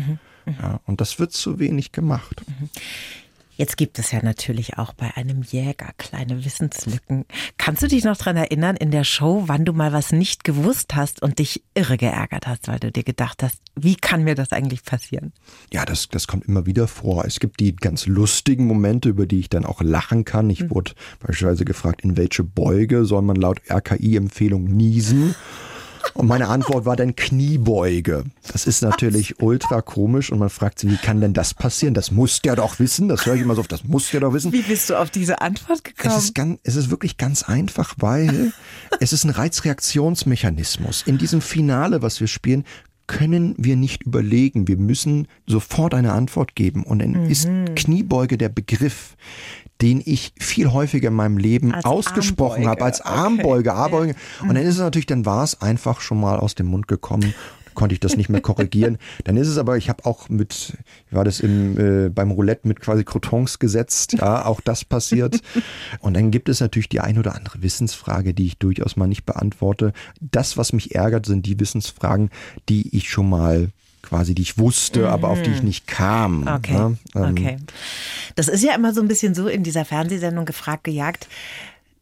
[0.44, 0.56] Mhm.
[0.60, 2.42] Ja, und das wird zu wenig gemacht.
[3.54, 7.26] Jetzt gibt es ja natürlich auch bei einem Jäger kleine Wissenslücken.
[7.58, 10.94] Kannst du dich noch daran erinnern in der Show, wann du mal was nicht gewusst
[10.94, 14.52] hast und dich irre geärgert hast, weil du dir gedacht hast, wie kann mir das
[14.52, 15.32] eigentlich passieren?
[15.70, 17.26] Ja, das, das kommt immer wieder vor.
[17.26, 20.48] Es gibt die ganz lustigen Momente, über die ich dann auch lachen kann.
[20.48, 20.70] Ich mhm.
[20.70, 25.34] wurde beispielsweise gefragt, in welche Beuge soll man laut RKI-Empfehlung niesen?
[26.14, 28.24] Und meine Antwort war dann Kniebeuge.
[28.52, 31.94] Das ist natürlich ultra komisch und man fragt sich, wie kann denn das passieren?
[31.94, 33.08] Das muss der doch wissen.
[33.08, 34.52] Das höre ich immer so oft, das muss der doch wissen.
[34.52, 36.14] Wie bist du auf diese Antwort gekommen?
[36.14, 38.52] Es ist, ganz, es ist wirklich ganz einfach, weil
[39.00, 41.02] es ist ein Reizreaktionsmechanismus.
[41.06, 42.64] In diesem Finale, was wir spielen,
[43.06, 44.68] können wir nicht überlegen.
[44.68, 46.82] Wir müssen sofort eine Antwort geben.
[46.82, 47.30] Und dann mhm.
[47.30, 49.16] ist Kniebeuge der Begriff,
[49.80, 53.78] den ich viel häufiger in meinem Leben als ausgesprochen habe, als Armbeuge, okay.
[53.78, 54.14] Armbeuge.
[54.42, 57.34] Und dann ist es natürlich, dann war es einfach schon mal aus dem Mund gekommen
[57.74, 58.98] konnte ich das nicht mehr korrigieren.
[59.24, 60.76] Dann ist es aber, ich habe auch mit,
[61.10, 65.40] war das im, äh, beim Roulette mit quasi Crotons gesetzt, ja, auch das passiert.
[66.00, 69.24] Und dann gibt es natürlich die ein oder andere Wissensfrage, die ich durchaus mal nicht
[69.24, 69.92] beantworte.
[70.20, 72.30] Das, was mich ärgert, sind die Wissensfragen,
[72.68, 73.68] die ich schon mal
[74.02, 75.06] quasi, die ich wusste, mhm.
[75.06, 76.46] aber auf die ich nicht kam.
[76.46, 76.72] Okay.
[76.72, 76.98] Ne?
[77.14, 77.56] Ähm, okay.
[78.34, 81.28] Das ist ja immer so ein bisschen so in dieser Fernsehsendung gefragt, gejagt,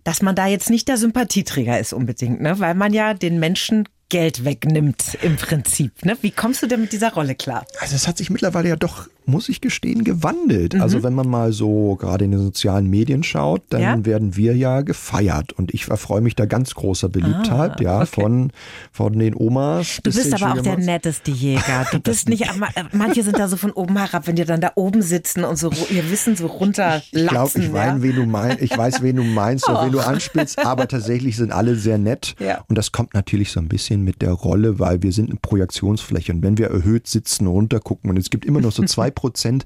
[0.04, 2.58] dass man da jetzt nicht der Sympathieträger ist unbedingt, ne?
[2.58, 6.04] weil man ja den Menschen Geld wegnimmt im Prinzip.
[6.04, 6.18] Ne?
[6.20, 7.64] Wie kommst du denn mit dieser Rolle klar?
[7.80, 10.74] Also es hat sich mittlerweile ja doch muss ich gestehen, gewandelt.
[10.74, 10.82] Mhm.
[10.82, 14.04] Also wenn man mal so gerade in den sozialen Medien schaut, dann ja?
[14.04, 15.52] werden wir ja gefeiert.
[15.52, 18.06] Und ich erfreue mich da ganz großer Beliebtheit, ah, ja, okay.
[18.06, 18.52] von,
[18.92, 20.00] von den Omas.
[20.02, 21.86] Du bist aber auch der netteste Jäger.
[21.90, 22.44] Du bist nicht,
[22.92, 25.70] manche sind da so von oben herab, wenn die dann da oben sitzen und so
[25.90, 27.08] ihr Wissen so runterlassen.
[27.12, 28.02] Ich glaube, ich, ja?
[28.02, 31.52] wen du mein, ich weiß, wen du meinst und wen du anspielst, aber tatsächlich sind
[31.52, 32.34] alle sehr nett.
[32.38, 32.64] Ja.
[32.68, 36.32] Und das kommt natürlich so ein bisschen mit der Rolle, weil wir sind eine Projektionsfläche.
[36.32, 39.64] Und wenn wir erhöht sitzen, runtergucken und es gibt immer noch so zwei Prozent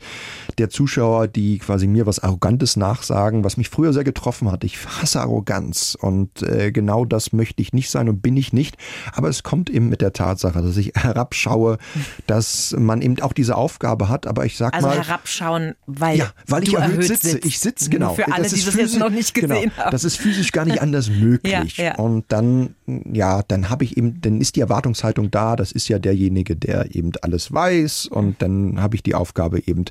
[0.58, 4.64] der Zuschauer, die quasi mir was Arrogantes nachsagen, was mich früher sehr getroffen hat.
[4.64, 8.76] Ich hasse Arroganz und äh, genau das möchte ich nicht sein und bin ich nicht.
[9.12, 11.78] Aber es kommt eben mit der Tatsache, dass ich herabschaue,
[12.26, 14.26] dass man eben auch diese Aufgabe hat.
[14.26, 14.98] Aber ich sag also mal.
[14.98, 17.30] Also herabschauen, weil, ja, weil ich erhöht, sitze.
[17.30, 17.44] Sitzt.
[17.46, 18.14] Ich sitze, genau.
[18.14, 19.90] Für alle, das die das jetzt noch nicht gesehen genau, haben.
[19.90, 21.44] Das ist physisch gar nicht anders möglich.
[21.54, 21.94] Ja, ja.
[21.96, 25.56] Und dann, ja, dann habe ich eben, dann ist die Erwartungshaltung da.
[25.56, 28.06] Das ist ja derjenige, der eben alles weiß.
[28.06, 29.84] Und dann habe ich die Aufgabe, eben,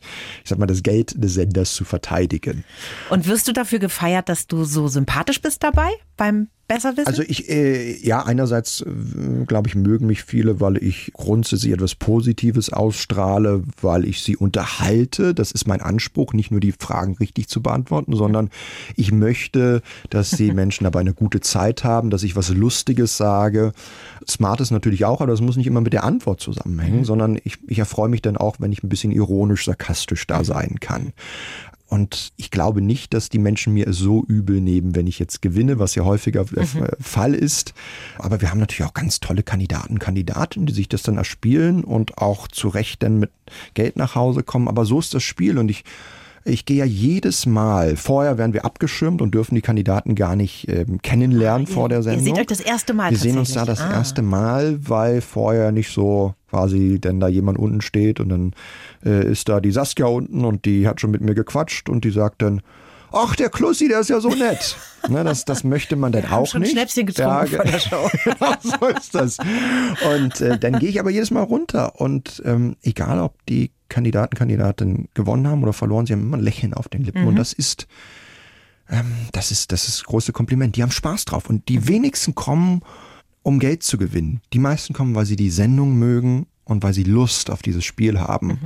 [0.43, 2.63] ich sag mal, das Geld des Senders zu verteidigen.
[3.09, 7.07] Und wirst du dafür gefeiert, dass du so sympathisch bist dabei beim besser wissen?
[7.07, 11.95] Also ich, äh, ja, einerseits äh, glaube ich, mögen mich viele, weil ich grundsätzlich etwas
[11.95, 15.33] Positives ausstrahle, weil ich sie unterhalte.
[15.33, 18.49] Das ist mein Anspruch, nicht nur die Fragen richtig zu beantworten, sondern
[18.95, 23.73] ich möchte, dass die Menschen dabei eine gute Zeit haben, dass ich was Lustiges sage.
[24.27, 27.05] Smart ist natürlich auch, aber das muss nicht immer mit der Antwort zusammenhängen, mhm.
[27.05, 30.79] sondern ich, ich erfreue mich dann auch, wenn ich ein bisschen ironisch, sarkastisch da sein
[30.79, 31.13] kann.
[31.93, 35.77] Und ich glaube nicht, dass die Menschen mir so übel nehmen, wenn ich jetzt gewinne,
[35.77, 36.87] was ja häufiger der mhm.
[36.99, 37.75] Fall ist.
[38.17, 42.17] Aber wir haben natürlich auch ganz tolle Kandidaten, Kandidatinnen, die sich das dann erspielen und
[42.17, 43.29] auch zu Recht dann mit
[43.75, 44.67] Geld nach Hause kommen.
[44.67, 45.83] Aber so ist das Spiel und ich
[46.45, 50.67] ich gehe ja jedes Mal, vorher werden wir abgeschirmt und dürfen die Kandidaten gar nicht
[50.67, 52.25] ähm, kennenlernen ah, vor der Sendung.
[52.25, 53.93] Ihr seht euch das erste Mal Wir sehen uns da das ah.
[53.93, 58.51] erste Mal, weil vorher nicht so quasi denn da jemand unten steht und dann
[59.03, 62.11] äh, ist da die Saskia unten und die hat schon mit mir gequatscht und die
[62.11, 62.61] sagt dann,
[63.11, 64.77] ach, der Klussi, der ist ja so nett.
[65.09, 66.73] ne, das, das möchte man dann auch schon nicht.
[66.73, 68.07] Schnäpschen getrunken ja, vor der Show.
[68.23, 69.37] genau, so ist das.
[70.15, 74.35] Und äh, dann gehe ich aber jedes Mal runter und ähm, egal, ob die Kandidaten,
[74.35, 77.29] Kandidatinnen gewonnen haben oder verloren, sie haben immer ein Lächeln auf den Lippen mhm.
[77.29, 77.87] und das ist
[78.89, 80.75] ähm, das ist das ist das große Kompliment.
[80.75, 82.83] Die haben Spaß drauf und die wenigsten kommen,
[83.43, 84.41] um Geld zu gewinnen.
[84.53, 88.19] Die meisten kommen, weil sie die Sendung mögen und weil sie Lust auf dieses Spiel
[88.19, 88.47] haben.
[88.47, 88.59] Mhm.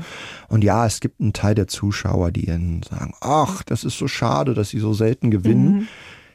[0.49, 4.07] Und ja, es gibt einen Teil der Zuschauer, die ihnen sagen, ach, das ist so
[4.07, 5.73] schade, dass sie so selten gewinnen.
[5.73, 5.87] Mhm.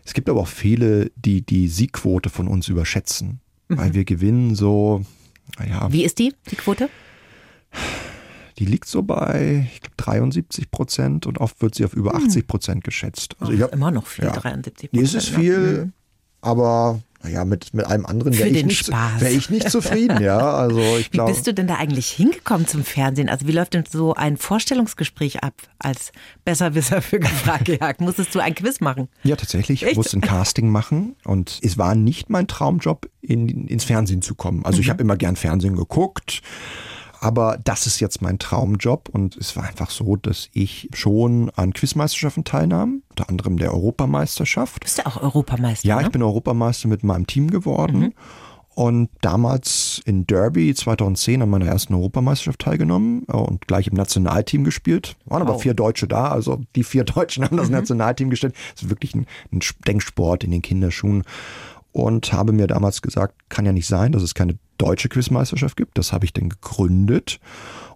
[0.05, 3.78] Es gibt aber auch viele, die die Siegquote von uns überschätzen, mhm.
[3.78, 5.05] weil wir gewinnen so,
[5.59, 5.92] naja.
[5.92, 6.88] Wie ist die, die Quote?
[8.59, 12.42] Die liegt so bei, ich glaube, 73 Prozent und oft wird sie auf über 80
[12.42, 12.46] hm.
[12.46, 13.35] Prozent geschätzt.
[13.40, 14.92] Also oh, ich hab, immer noch viel, ja, 73 Prozent.
[14.92, 15.92] Nee, es ist viel,
[16.42, 20.38] aber Naja, mit, mit allem anderen wäre ich, nicht, wär ich nicht zufrieden, ja.
[20.38, 21.32] Also ich Wie glaube.
[21.32, 23.28] bist du denn da eigentlich hingekommen zum Fernsehen?
[23.28, 26.11] Also wie läuft denn so ein Vorstellungsgespräch ab als
[26.44, 28.00] Besserwisser für Gefragejagd?
[28.00, 29.08] Musstest du ein Quiz machen?
[29.22, 29.82] Ja, tatsächlich.
[29.82, 29.96] Ich Echt?
[29.96, 34.64] musste ein Casting machen und es war nicht mein Traumjob, in, ins Fernsehen zu kommen.
[34.64, 36.42] Also ich habe immer gern Fernsehen geguckt.
[37.22, 41.72] Aber das ist jetzt mein Traumjob und es war einfach so, dass ich schon an
[41.72, 44.80] Quizmeisterschaften teilnahm, unter anderem der Europameisterschaft.
[44.80, 45.87] Bist du auch Europameister?
[45.87, 46.02] Ja, ne?
[46.02, 48.12] ich bin Europameister mit meinem Team geworden.
[48.74, 54.64] Und damals in Derby 2010 an meiner ersten Europameisterschaft teilgenommen äh, und gleich im Nationalteam
[54.64, 55.16] gespielt.
[55.26, 55.62] Waren aber Wow.
[55.62, 58.54] vier Deutsche da, also die vier Deutschen haben das Nationalteam gestellt.
[58.74, 61.22] Das ist wirklich ein, ein Denksport in den Kinderschuhen.
[61.92, 65.98] Und habe mir damals gesagt, kann ja nicht sein, dass es keine deutsche Quizmeisterschaft gibt.
[65.98, 67.38] Das habe ich dann gegründet.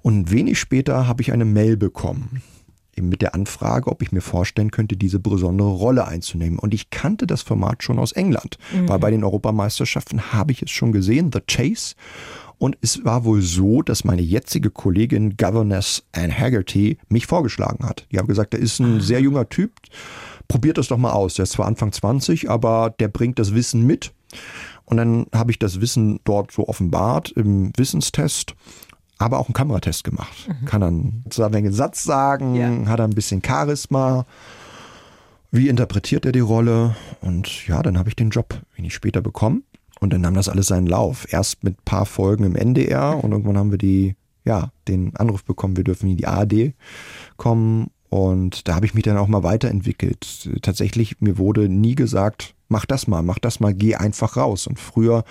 [0.02, 2.42] Und wenig später habe ich eine Mail bekommen
[2.96, 6.58] eben mit der Anfrage, ob ich mir vorstellen könnte, diese besondere Rolle einzunehmen.
[6.58, 10.70] Und ich kannte das Format schon aus England, weil bei den Europameisterschaften habe ich es
[10.70, 11.94] schon gesehen, The Chase.
[12.58, 18.06] Und es war wohl so, dass meine jetzige Kollegin Governess Anne Haggerty mich vorgeschlagen hat.
[18.10, 19.72] Die haben gesagt, der ist ein sehr junger Typ,
[20.48, 21.34] probiert das doch mal aus.
[21.34, 24.12] Der ist zwar Anfang 20, aber der bringt das Wissen mit.
[24.84, 28.54] Und dann habe ich das Wissen dort so offenbart im Wissenstest
[29.18, 30.46] aber auch einen Kameratest gemacht.
[30.66, 31.22] Kann dann
[31.54, 32.70] einen Satz sagen, Ja.
[32.86, 34.26] hat er ein bisschen Charisma.
[35.50, 36.94] Wie interpretiert er die Rolle?
[37.22, 39.62] Und ja, dann habe ich den Job wenig später bekommen.
[40.00, 41.26] Und dann nahm das alles seinen Lauf.
[41.32, 45.44] Erst mit ein paar Folgen im NDR und irgendwann haben wir die, ja, den Anruf
[45.44, 46.74] bekommen, wir dürfen in die ARD
[47.38, 47.88] kommen.
[48.08, 50.50] Und da habe ich mich dann auch mal weiterentwickelt.
[50.62, 54.66] Tatsächlich, mir wurde nie gesagt, mach das mal, mach das mal, geh einfach raus.
[54.66, 55.24] Und früher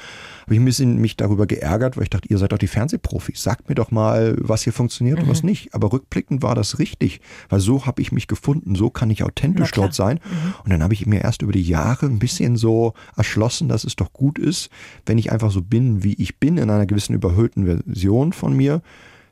[0.44, 3.42] habe ich ein bisschen mich darüber geärgert, weil ich dachte, ihr seid doch die Fernsehprofis.
[3.42, 5.74] Sagt mir doch mal, was hier funktioniert und was nicht.
[5.74, 9.72] Aber rückblickend war das richtig, weil so habe ich mich gefunden, so kann ich authentisch
[9.72, 10.20] dort sein.
[10.64, 13.96] Und dann habe ich mir erst über die Jahre ein bisschen so erschlossen, dass es
[13.96, 14.70] doch gut ist,
[15.06, 18.82] wenn ich einfach so bin, wie ich bin, in einer gewissen überhöhten Version von mir.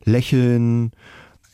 [0.05, 0.91] Lächeln,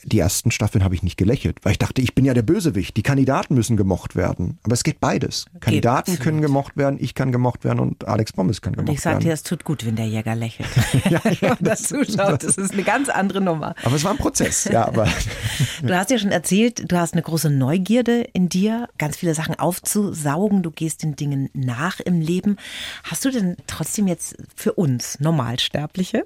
[0.04, 2.96] die ersten Staffeln habe ich nicht gelächelt, weil ich dachte, ich bin ja der Bösewicht.
[2.96, 4.60] Die Kandidaten müssen gemocht werden.
[4.64, 5.46] Aber es geht beides.
[5.60, 6.22] Kandidaten absolut.
[6.22, 9.14] können gemocht werden, ich kann gemocht werden und Alex Bommes kann Und gemocht ich sag
[9.14, 9.26] werden.
[9.26, 10.70] dir, es tut gut, wenn der Jäger lächelt.
[11.10, 12.44] ja, ja, das zuschaut.
[12.44, 13.76] Das ist eine ganz andere Nummer.
[13.84, 15.08] aber es war ein Prozess, ja, aber
[15.82, 19.56] Du hast ja schon erzählt, du hast eine große Neugierde in dir, ganz viele Sachen
[19.58, 20.64] aufzusaugen.
[20.64, 22.58] Du gehst den Dingen nach im Leben.
[23.04, 26.26] Hast du denn trotzdem jetzt für uns Normalsterbliche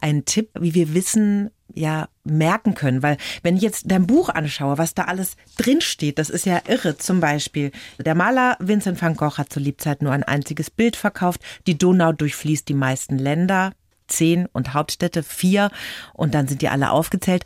[0.00, 3.02] einen Tipp, wie wir Wissen ja merken können?
[3.02, 6.96] Weil wenn ich jetzt dein Buch anschaue, was da alles drinsteht, das ist ja irre.
[6.96, 11.40] Zum Beispiel, der Maler Vincent van Gogh hat zur Lebzeit nur ein einziges Bild verkauft.
[11.66, 13.72] Die Donau durchfließt die meisten Länder.
[14.06, 15.70] Zehn und Hauptstädte vier
[16.14, 17.44] und dann sind die alle aufgezählt.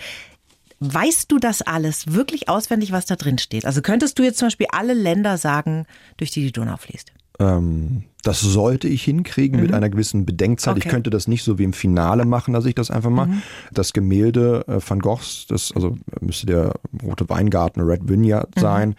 [0.78, 3.66] Weißt du das alles wirklich auswendig, was da drin steht?
[3.66, 5.86] Also könntest du jetzt zum Beispiel alle Länder sagen,
[6.18, 7.12] durch die die Donau fließt?
[7.42, 10.76] ähm, das sollte ich hinkriegen mit einer gewissen Bedenkzeit.
[10.76, 10.90] Ich Okay.
[10.90, 13.30] könnte das nicht so wie im Finale machen, dass ich das einfach mache.
[13.72, 18.94] Das Gemälde äh, Van Goghs, das also müsste der rote Weingarten Red Vineyard sein.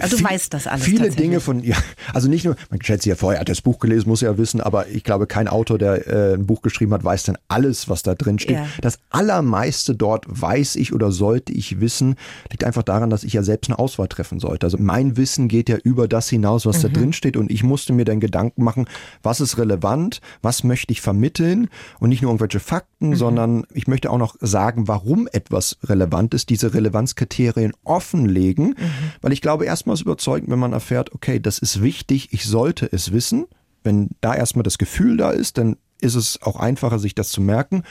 [0.00, 1.10] Also du weißt das alles Viele.
[1.10, 1.76] Dinge von, ja,
[2.12, 4.60] also nicht nur, man schätzt ja vorher, er hat das Buch gelesen, muss ja wissen,
[4.60, 8.02] aber ich glaube, kein Autor, der äh, ein Buch geschrieben hat, weiß dann alles, was
[8.02, 8.56] da drin steht.
[8.56, 8.66] Ja.
[8.80, 12.16] Das allermeiste dort weiß ich oder sollte ich wissen,
[12.50, 14.66] liegt einfach daran, dass ich ja selbst eine Auswahl treffen sollte.
[14.66, 17.92] Also mein Wissen geht ja über das hinaus, was da drin steht und ich musste
[17.92, 18.86] mir dann Gedanken machen,
[19.22, 21.68] was ist relevant, was möchte ich vermitteln
[22.00, 26.50] und nicht nur irgendwelche Fakten, sondern ich möchte auch noch sagen, warum etwas relevant ist,
[26.50, 28.74] diese Relevanzkriterien offenlegen,
[29.20, 32.90] weil ich glaube, erstmal ist überzeugend, wenn man erfährt, okay, das ist wichtig, ich sollte
[32.90, 33.46] es wissen.
[33.82, 37.40] Wenn da erstmal das Gefühl da ist, dann ist es auch einfacher, sich das zu
[37.40, 37.82] merken.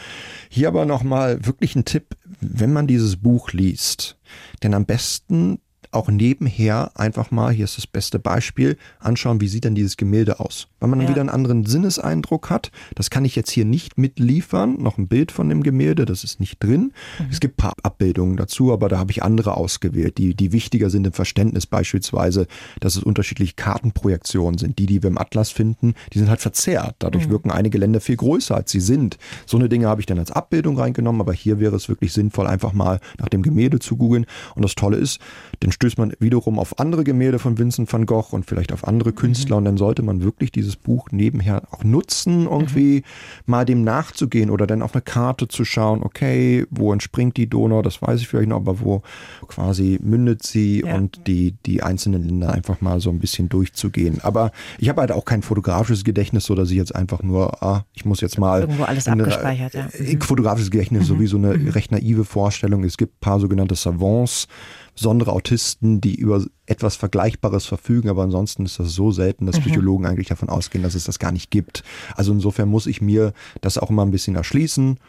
[0.50, 4.18] Hier aber nochmal wirklich ein Tipp, wenn man dieses Buch liest,
[4.62, 5.60] denn am besten
[5.92, 10.40] auch nebenher einfach mal, hier ist das beste Beispiel, anschauen, wie sieht denn dieses Gemälde
[10.40, 10.68] aus.
[10.80, 11.12] Weil man dann Ja.
[11.14, 12.72] wieder einen anderen Sinneseindruck hat.
[12.96, 14.82] Das kann ich jetzt hier nicht mitliefern.
[14.82, 16.94] Noch ein Bild von dem Gemälde, das ist nicht drin.
[17.32, 20.90] Es gibt ein paar Abbildungen dazu, aber da habe ich andere ausgewählt, die, die wichtiger
[20.90, 21.66] sind im Verständnis.
[21.66, 22.48] Beispielsweise,
[22.80, 24.80] dass es unterschiedliche Kartenprojektionen sind.
[24.80, 26.96] Die, die wir im Atlas finden, die sind halt verzerrt.
[27.00, 29.18] Dadurch wirken einige Länder viel größer, als sie sind.
[29.46, 32.48] So eine Dinge habe ich dann als Abbildung reingenommen, aber hier wäre es wirklich sinnvoll,
[32.48, 34.26] einfach mal nach dem Gemälde zu googeln.
[34.56, 35.20] Und das Tolle ist,
[35.60, 39.12] dann stößt man wiederum auf andere Gemälde von Vincent van Gogh und vielleicht auf andere
[39.14, 43.04] Künstler und dann sollte man wirklich dieses Buch nebenher auch nutzen, irgendwie
[43.46, 47.82] mal dem nachzugehen oder dann auf eine Karte zu schauen, okay, wo entspringt die Donau,
[47.82, 49.02] das weiß ich vielleicht noch, aber wo
[49.48, 50.96] quasi mündet sie Ja.
[50.96, 54.20] und die, die einzelnen Länder einfach mal so ein bisschen durchzugehen.
[54.22, 57.84] Aber ich habe halt auch kein fotografisches Gedächtnis, so dass ich jetzt einfach nur, ah,
[57.94, 59.88] ich muss jetzt mal Irgendwo alles eine- abgespeichert, ja.
[60.00, 60.22] Mhm.
[60.22, 62.84] Fotografisches Gedächtnis, sowieso eine recht naive Vorstellung.
[62.84, 64.48] Es gibt ein paar sogenannte Savants,
[64.96, 70.06] besondere Autisten, die über etwas Vergleichbares verfügen, aber ansonsten ist das so selten, dass Psychologen
[70.06, 71.84] eigentlich davon ausgehen, dass es das gar nicht gibt.
[72.16, 75.00] Also insofern muss ich mir das auch immer ein bisschen erschließen.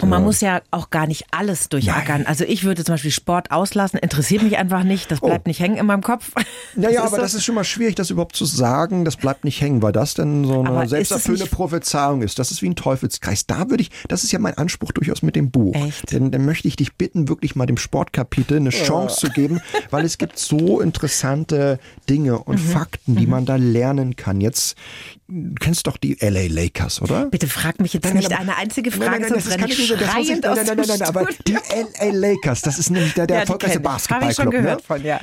[0.00, 2.18] Und man muss ja auch gar nicht alles durchackern.
[2.22, 2.26] Nein.
[2.26, 5.48] Also ich würde zum Beispiel Sport auslassen, interessiert mich einfach nicht, das bleibt Oh.
[5.48, 6.32] nicht hängen in meinem Kopf.
[6.76, 7.16] Naja, aber so.
[7.18, 9.04] das ist schon mal schwierig, das überhaupt zu sagen.
[9.04, 12.38] Das bleibt nicht hängen, weil das denn so Aber eine ist selbsterfüllende Prophezeiung ist.
[12.38, 13.46] Das ist wie ein Teufelskreis.
[13.46, 15.74] Da würde ich, das ist ja mein Anspruch durchaus mit dem Buch.
[15.74, 16.12] Echt?
[16.12, 20.04] Denn dann möchte ich dich bitten, wirklich mal dem Sportkapitel eine Chance zu geben, weil
[20.04, 22.68] es gibt so interessante Dinge und Mhm.
[22.70, 24.40] Fakten, die man da lernen kann.
[24.40, 24.76] Jetzt
[25.30, 27.26] du kennst doch die LA Lakers, oder?
[27.26, 29.46] Bitte frag mich jetzt Nein, nein, nicht aber- eine einzige Nein, Frage, nein, nein, sonst
[29.46, 31.52] das renne ich schreiend nein, aus nein, nein, nein, nein, aber die.
[32.00, 34.10] LA Lakers, das ist nämlich der, der Ja, erfolgreichste kenn ich.
[34.10, 34.52] Hab ich schon Basketballclub.
[34.52, 34.84] gehört ne?
[34.86, 35.20] von, ja.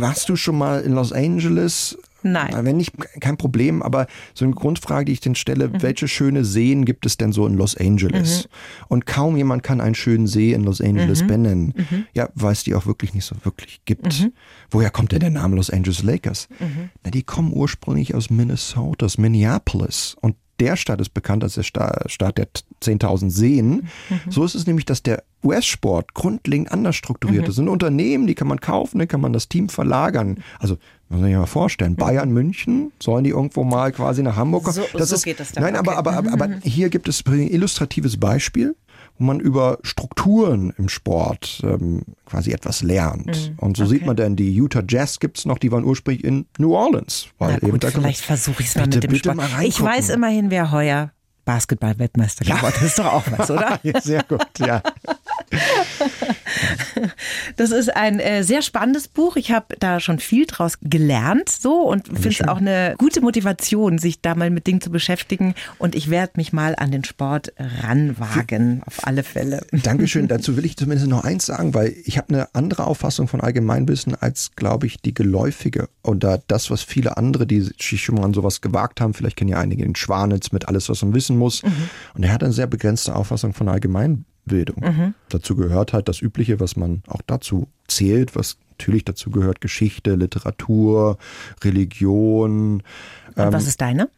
[0.00, 1.96] Warst du schon mal in Los Angeles?
[2.32, 2.64] Nein.
[2.64, 5.82] Wenn nicht, kein Problem, aber so eine Grundfrage, die ich denn stelle, Mhm.
[5.82, 8.48] welche schöne Seen gibt es denn so in Los Angeles?
[8.88, 11.26] Und kaum jemand kann einen schönen See in Los Angeles Mhm.
[11.26, 11.74] benennen.
[12.14, 14.30] Ja, weil es die auch wirklich nicht so wirklich gibt.
[14.70, 16.48] Woher kommt denn der Name Los Angeles Lakers?
[16.58, 16.90] Mhm.
[17.04, 20.16] Na, die kommen ursprünglich aus Minnesota, aus Minneapolis.
[20.20, 22.48] Und der Stadt ist bekannt als der Sta- Staat der
[22.80, 23.88] 10.000 Seen.
[24.30, 27.50] So ist es nämlich, dass der US-Sport grundlegend anders strukturiert ist.
[27.50, 30.38] Es sind Unternehmen, die kann man kaufen, dann kann man das Team verlagern.
[30.58, 34.64] Also, muss man sich mal vorstellen, Bayern, München, sollen die irgendwo mal quasi nach Hamburg
[34.64, 34.74] kommen?
[34.92, 35.98] So- so geht das dann, Nein, aber, okay.
[35.98, 38.74] aber, aber, aber hier gibt es ein illustratives Beispiel
[39.18, 43.54] wo man über Strukturen im Sport ähm, quasi etwas lernt.
[43.56, 46.74] Und so sieht man dann, die Utah Jazz gibt's noch, die waren ursprünglich in New
[46.74, 47.28] Orleans.
[47.38, 49.36] Weil Na eben gut, da vielleicht versuche ich es mal Bitte, mit dem bitte Sport.
[49.52, 51.12] mal ich weiß immerhin, wer heuer
[51.46, 52.76] Basketball-Weltmeister geworden ist.
[52.76, 53.80] Das ist doch auch was, oder?
[53.84, 54.82] Ja, sehr gut, ja.
[57.56, 59.36] Das ist ein äh, sehr spannendes Buch.
[59.36, 63.98] Ich habe da schon viel draus gelernt so und finde es auch eine gute Motivation,
[63.98, 65.54] sich da mal mit Dingen zu beschäftigen.
[65.78, 69.66] Und ich werde mich mal an den Sport ranwagen, auf alle Fälle.
[69.72, 70.28] Dankeschön.
[70.28, 74.14] Dazu will ich zumindest noch eins sagen, weil ich habe eine andere Auffassung von Allgemeinwissen
[74.14, 75.88] als, glaube ich, die geläufige.
[76.02, 79.50] Oder das, was viele andere, die sich schon mal an sowas gewagt haben, vielleicht kennen
[79.50, 81.62] ja einige den Schwanitz mit alles, was man wissen muss.
[82.14, 83.68] Und er hat eine sehr begrenzte Auffassung von
[84.46, 85.14] Allgemeinbildung.
[85.28, 90.14] Dazu gehört halt das Übliche, was man auch dazu zählt, was natürlich dazu gehört, Geschichte,
[90.14, 91.18] Literatur,
[91.64, 92.82] Religion,
[93.34, 94.08] Und was ist deine?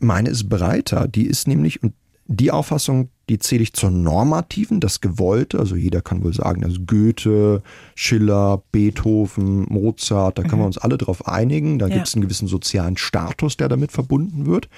[0.00, 1.08] meine ist breiter.
[1.08, 1.92] Die ist nämlich, und
[2.26, 5.58] die Auffassung, die zähle ich zur normativen, das Gewollte.
[5.58, 7.62] Also jeder kann wohl sagen, dass Goethe,
[7.94, 11.78] Schiller, Beethoven, Mozart, da können wir uns alle drauf einigen.
[11.78, 11.94] Da Ja.
[11.94, 14.68] gibt es einen gewissen sozialen Status, der damit verbunden wird.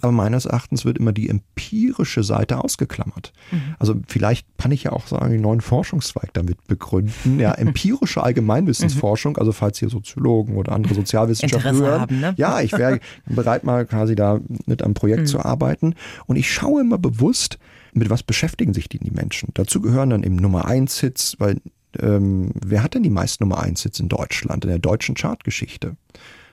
[0.00, 3.32] Aber meines Erachtens wird immer die empirische Seite ausgeklammert.
[3.78, 7.38] Also vielleicht kann ich ja auch sagen, einen neuen Forschungszweig damit begründen.
[7.40, 12.00] Ja, empirische Allgemeinwissensforschung, also falls hier Soziologen oder andere Sozialwissenschaftler Interesse hören.
[12.00, 12.34] haben, ne?
[12.36, 15.26] Ja, ich wäre bereit, mal quasi da mit einem Projekt Mhm.
[15.26, 15.94] zu arbeiten.
[16.26, 17.58] Und ich schaue immer bewusst,
[17.92, 19.50] mit was beschäftigen sich die, die Menschen.
[19.54, 21.60] Dazu gehören dann eben Nummer 1 Hits, weil
[22.00, 25.96] ähm, wer hat denn die meisten Nummer 1 Hits in Deutschland, in der deutschen Chartgeschichte?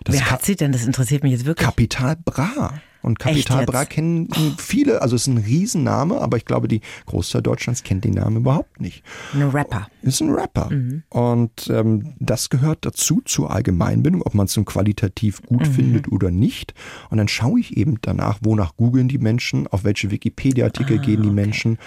[0.03, 0.71] Das Wer hat sie denn?
[0.71, 1.65] Das interessiert mich jetzt wirklich.
[1.65, 2.73] Kapital Bra.
[3.01, 7.41] Und Kapital Bra kennen viele, also es ist ein Riesenname, aber ich glaube, die Großteil
[7.41, 9.03] Deutschlands kennt den Namen überhaupt nicht.
[9.33, 9.87] Ein Rapper.
[10.01, 10.69] Ist ein Rapper.
[11.09, 16.31] Und ähm, das gehört dazu zur Allgemeinbildung, ob man es nun qualitativ gut findet oder
[16.31, 16.73] nicht.
[17.09, 21.29] Und dann schaue ich eben danach, wonach googeln die Menschen, auf welche Wikipedia-Artikel gehen die
[21.29, 21.77] Menschen,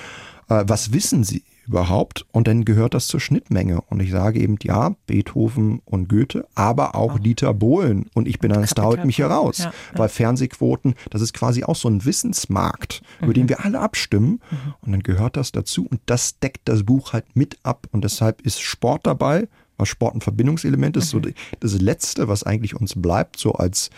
[0.49, 2.27] äh, was wissen sie überhaupt?
[2.33, 3.81] Und dann gehört das zur Schnittmenge.
[3.89, 8.07] Und ich sage eben, ja, Beethoven und Goethe, aber auch Dieter Bohlen.
[8.15, 11.77] Und ich bin dann, das dauert mich heraus, Ja, weil Fernsehquoten, das ist quasi auch
[11.77, 14.41] so ein Wissensmarkt, über den wir alle abstimmen.
[14.81, 15.87] Und dann gehört das dazu.
[15.87, 17.87] Und das deckt das Buch halt mit ab.
[17.93, 21.11] Und deshalb ist Sport dabei, was Sport ein Verbindungselement ist.
[21.11, 23.91] So die- das Letzte, was eigentlich uns bleibt, so als,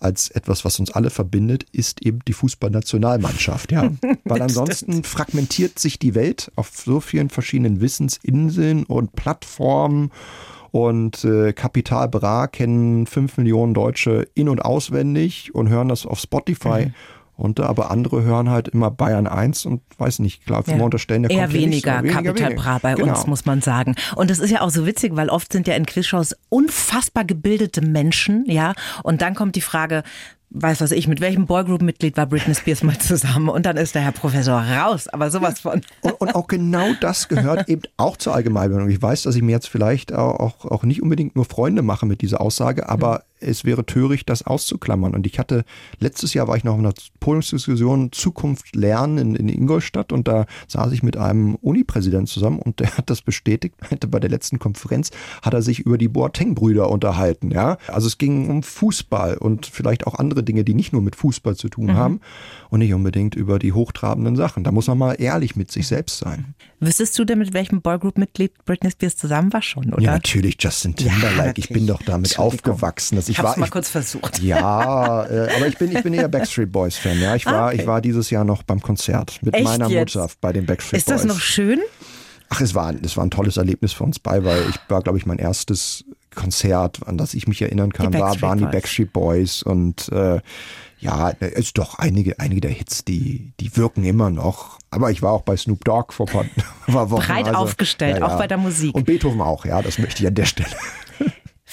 [0.00, 3.72] als etwas, was uns alle verbindet, ist eben die Fußballnationalmannschaft.
[3.72, 3.90] Ja.
[4.24, 10.10] Weil ansonsten fragmentiert sich die Welt auf so vielen verschiedenen Wissensinseln und Plattformen.
[10.70, 16.18] Und äh, Kapital Bra kennen fünf Millionen Deutsche in- und auswendig und hören das auf
[16.18, 16.86] Spotify.
[16.86, 16.94] Mhm.
[17.36, 20.76] Und, aber andere hören halt immer Bayern 1 und weiß nicht, klar, Ja.
[20.76, 22.50] unterstellen, der Eher kommt hier nicht weniger weniger.
[22.54, 23.08] Bra bei Genau.
[23.08, 23.94] uns, muss man sagen.
[24.14, 27.80] Und das ist ja auch so witzig, weil oft sind ja in Quizshows unfassbar gebildete
[27.80, 28.74] Menschen, ja.
[29.02, 30.02] Und dann kommt die Frage,
[30.50, 33.48] weiß was ich, mit welchem Boygroup-Mitglied war Britney Spears mal zusammen?
[33.48, 35.80] Und dann ist der Herr Professor raus, aber sowas von.
[36.02, 38.90] Und, und auch genau das gehört eben auch zur Allgemeinbildung.
[38.90, 42.20] Ich weiß, dass ich mir jetzt vielleicht auch, auch nicht unbedingt nur Freunde mache mit
[42.20, 45.14] dieser Aussage, aber es wäre töricht, das auszuklammern.
[45.14, 45.64] Und ich hatte,
[45.98, 50.46] letztes Jahr war ich noch in einer Podiumsdiskussion Zukunft lernen in, in Ingolstadt und da
[50.68, 53.74] saß ich mit einem Uni-Präsident zusammen und der hat das bestätigt,
[54.10, 55.10] bei der letzten Konferenz
[55.42, 57.78] hat er sich über die Boateng-Brüder unterhalten, ja.
[57.88, 61.56] Also es ging um Fußball und vielleicht auch andere Dinge, die nicht nur mit Fußball
[61.56, 61.94] zu tun mhm.
[61.94, 62.20] haben
[62.70, 64.64] und nicht unbedingt über die hochtrabenden Sachen.
[64.64, 66.54] Da muss man mal ehrlich mit sich selbst sein.
[66.80, 70.02] Wüsstest du denn, mit welchem Boygroup-Mitglied Britney Spears zusammen war schon, oder?
[70.02, 71.48] Ja, natürlich Justin Timberlake.
[71.48, 73.16] Ja, ich bin doch damit aufgewachsen.
[73.16, 74.40] Dass ich, ich war, mal kurz versucht.
[74.42, 77.20] Ja, äh, aber ich bin, ich bin eher Backstreet Boys Fan.
[77.20, 77.80] Ja, ich war, okay.
[77.80, 80.14] ich war dieses Jahr noch beim Konzert mit Echt meiner jetzt?
[80.14, 81.16] Mutter bei den Backstreet Ist Boys.
[81.16, 81.80] Ist das noch schön?
[82.48, 85.18] Ach, es war, es war ein tolles Erlebnis für uns beide, weil ich war, glaube
[85.18, 86.04] ich, mein erstes
[86.34, 90.40] Konzert, an das ich mich erinnern kann, war, waren die Backstreet Boys und äh,
[91.02, 94.78] ja, ist doch einige, einige der Hits, die, die wirken immer noch.
[94.90, 96.50] Aber ich war auch bei Snoop Dogg vor ein
[96.86, 97.26] paar Wochen.
[97.26, 98.32] Breit also, aufgestellt, ja, ja.
[98.32, 98.94] auch bei der Musik.
[98.94, 100.70] Und Beethoven auch, ja, das möchte ich an der Stelle.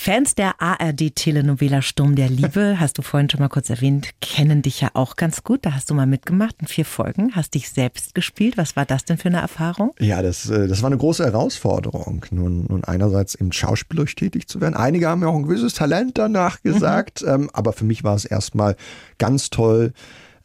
[0.01, 4.79] Fans der ARD-Telenovela Sturm der Liebe, hast du vorhin schon mal kurz erwähnt, kennen dich
[4.79, 5.65] ja auch ganz gut.
[5.65, 8.55] Da hast du mal mitgemacht in vier Folgen, hast dich selbst gespielt.
[8.55, 9.93] Was war das denn für eine Erfahrung?
[9.99, 12.25] Ja, das, äh, das war eine große Herausforderung.
[12.31, 14.73] Nun, nun einerseits im schauspielerisch tätig zu werden.
[14.73, 16.71] Einige haben ja auch ein gewisses Talent danach mhm.
[16.71, 17.49] gesagt, mhm.
[17.51, 18.77] aber für mich war es erstmal
[19.17, 19.91] ganz toll,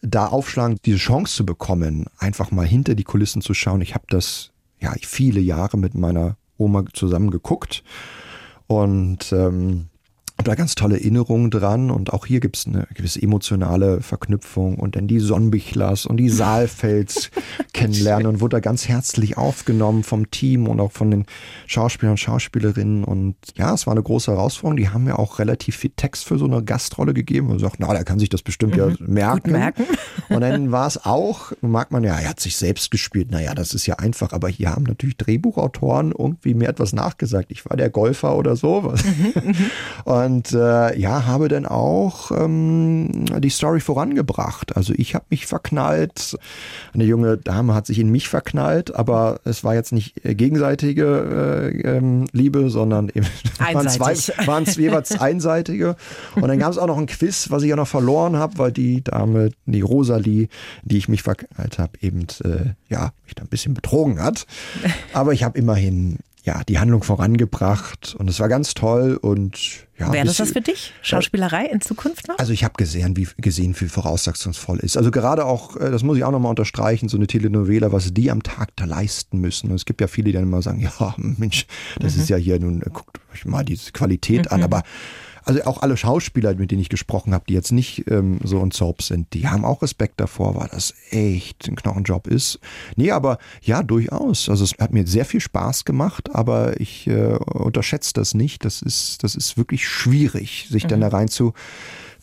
[0.02, 3.82] da aufschlagen, diese Chance zu bekommen, einfach mal hinter die Kulissen zu schauen.
[3.82, 4.50] Ich habe das
[4.80, 7.84] ja viele Jahre mit meiner Oma zusammen geguckt
[8.66, 9.88] und ähm,
[10.44, 14.78] habe da ganz tolle Erinnerungen dran und auch hier gibt es eine gewisse emotionale Verknüpfung
[14.78, 17.30] und dann die Sonnbichlers und die Saalfelds
[17.72, 21.24] kennenlernen und wurde da ganz herzlich aufgenommen vom Team und auch von den
[21.66, 24.76] Schauspielern und Schauspielerinnen und ja, es war eine große Herausforderung.
[24.76, 27.94] Die haben mir auch relativ viel Text für so eine Gastrolle gegeben und gesagt, na,
[27.94, 28.80] der kann sich das bestimmt mhm.
[28.80, 29.52] ja merken.
[29.52, 29.84] merken.
[30.28, 33.72] Und dann war es auch, mag man ja, er hat sich selbst gespielt, naja, das
[33.72, 37.46] ist ja einfach, aber hier haben natürlich Drehbuchautoren irgendwie mir etwas nachgesagt.
[37.50, 39.02] Ich war der Golfer oder sowas.
[39.04, 39.54] Mhm, mhm.
[40.04, 44.76] und und äh, ja, habe dann auch ähm, die Story vorangebracht.
[44.76, 46.36] Also ich habe mich verknallt,
[46.92, 51.96] eine junge Dame hat sich in mich verknallt, aber es war jetzt nicht gegenseitige äh,
[51.96, 53.26] ähm, Liebe, sondern eben
[53.58, 54.14] waren zwei,
[54.46, 55.94] waren es jeweils einseitige.
[56.34, 58.72] Und dann gab es auch noch ein Quiz, was ich ja noch verloren habe, weil
[58.72, 60.48] die Dame, die Rosalie,
[60.82, 64.46] die ich mich verknallt habe, eben äh, ja mich da ein bisschen betrogen hat.
[65.12, 70.12] Aber ich habe immerhin ja, die Handlung vorangebracht und es war ganz toll und ja.
[70.12, 70.92] Wäre das was für dich?
[71.02, 72.38] Schauspielerei in Zukunft noch?
[72.38, 74.96] Also ich habe gesehen, wie gesehen, wie voraussetzungsvoll ist.
[74.96, 78.30] Also gerade auch, äh, das muss ich auch nochmal unterstreichen, so eine Telenovela, was die
[78.30, 79.70] am Tag da leisten müssen.
[79.70, 81.66] Und es gibt ja viele, die dann immer sagen, ja, Mensch,
[82.00, 82.22] das mhm.
[82.22, 84.52] ist ja hier nun, äh, guckt euch mal diese Qualität mhm.
[84.52, 84.82] an, aber
[85.44, 88.70] also auch alle Schauspieler, mit denen ich gesprochen habe, die jetzt nicht ähm, so ein
[88.70, 92.58] Soap sind, die haben auch Respekt davor, weil das echt ein Knochenjob ist.
[92.96, 94.48] Nee, aber ja, durchaus.
[94.48, 98.64] Also es hat mir sehr viel Spaß gemacht, aber ich äh, unterschätze das nicht.
[98.64, 100.88] Das ist, das ist wirklich schwierig, sich mhm.
[100.88, 101.52] dann da rein zu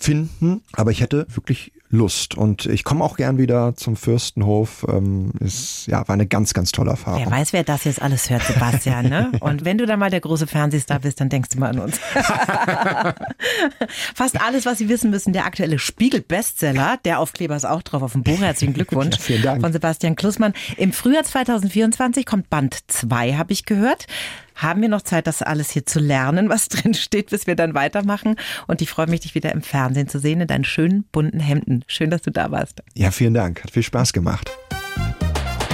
[0.03, 0.61] finden.
[0.73, 2.35] Aber ich hätte wirklich Lust.
[2.35, 4.85] Und ich komme auch gern wieder zum Fürstenhof.
[4.89, 7.25] Ähm, ist, ja, war eine ganz, ganz tolle Erfahrung.
[7.25, 9.09] Wer weiß, wer das jetzt alles hört, Sebastian.
[9.09, 9.31] Ne?
[9.41, 11.97] Und wenn du dann mal der große Fernsehstar bist, dann denkst du mal an uns.
[14.15, 18.13] Fast alles, was Sie wissen müssen, der aktuelle Spiegel-Bestseller, der Aufkleber ist auch drauf auf
[18.13, 18.39] dem Buch.
[18.39, 19.61] Herzlichen Glückwunsch ja, vielen Dank.
[19.61, 20.53] von Sebastian Klussmann.
[20.77, 24.07] Im Frühjahr 2024 kommt Band 2, habe ich gehört
[24.61, 27.73] haben wir noch Zeit, das alles hier zu lernen, was drin steht, bis wir dann
[27.73, 28.35] weitermachen.
[28.67, 31.83] Und ich freue mich, dich wieder im Fernsehen zu sehen in deinen schönen bunten Hemden.
[31.87, 32.83] Schön, dass du da warst.
[32.93, 33.63] Ja, vielen Dank.
[33.63, 34.51] Hat viel Spaß gemacht.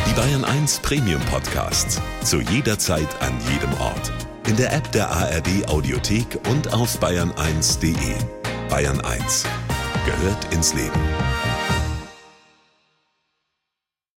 [0.07, 2.01] Die Bayern 1 Premium Podcasts.
[2.23, 4.11] Zu jeder Zeit, an jedem Ort.
[4.47, 8.15] In der App der ARD Audiothek und auf bayern1.de.
[8.69, 9.45] Bayern 1
[10.05, 10.99] gehört ins Leben.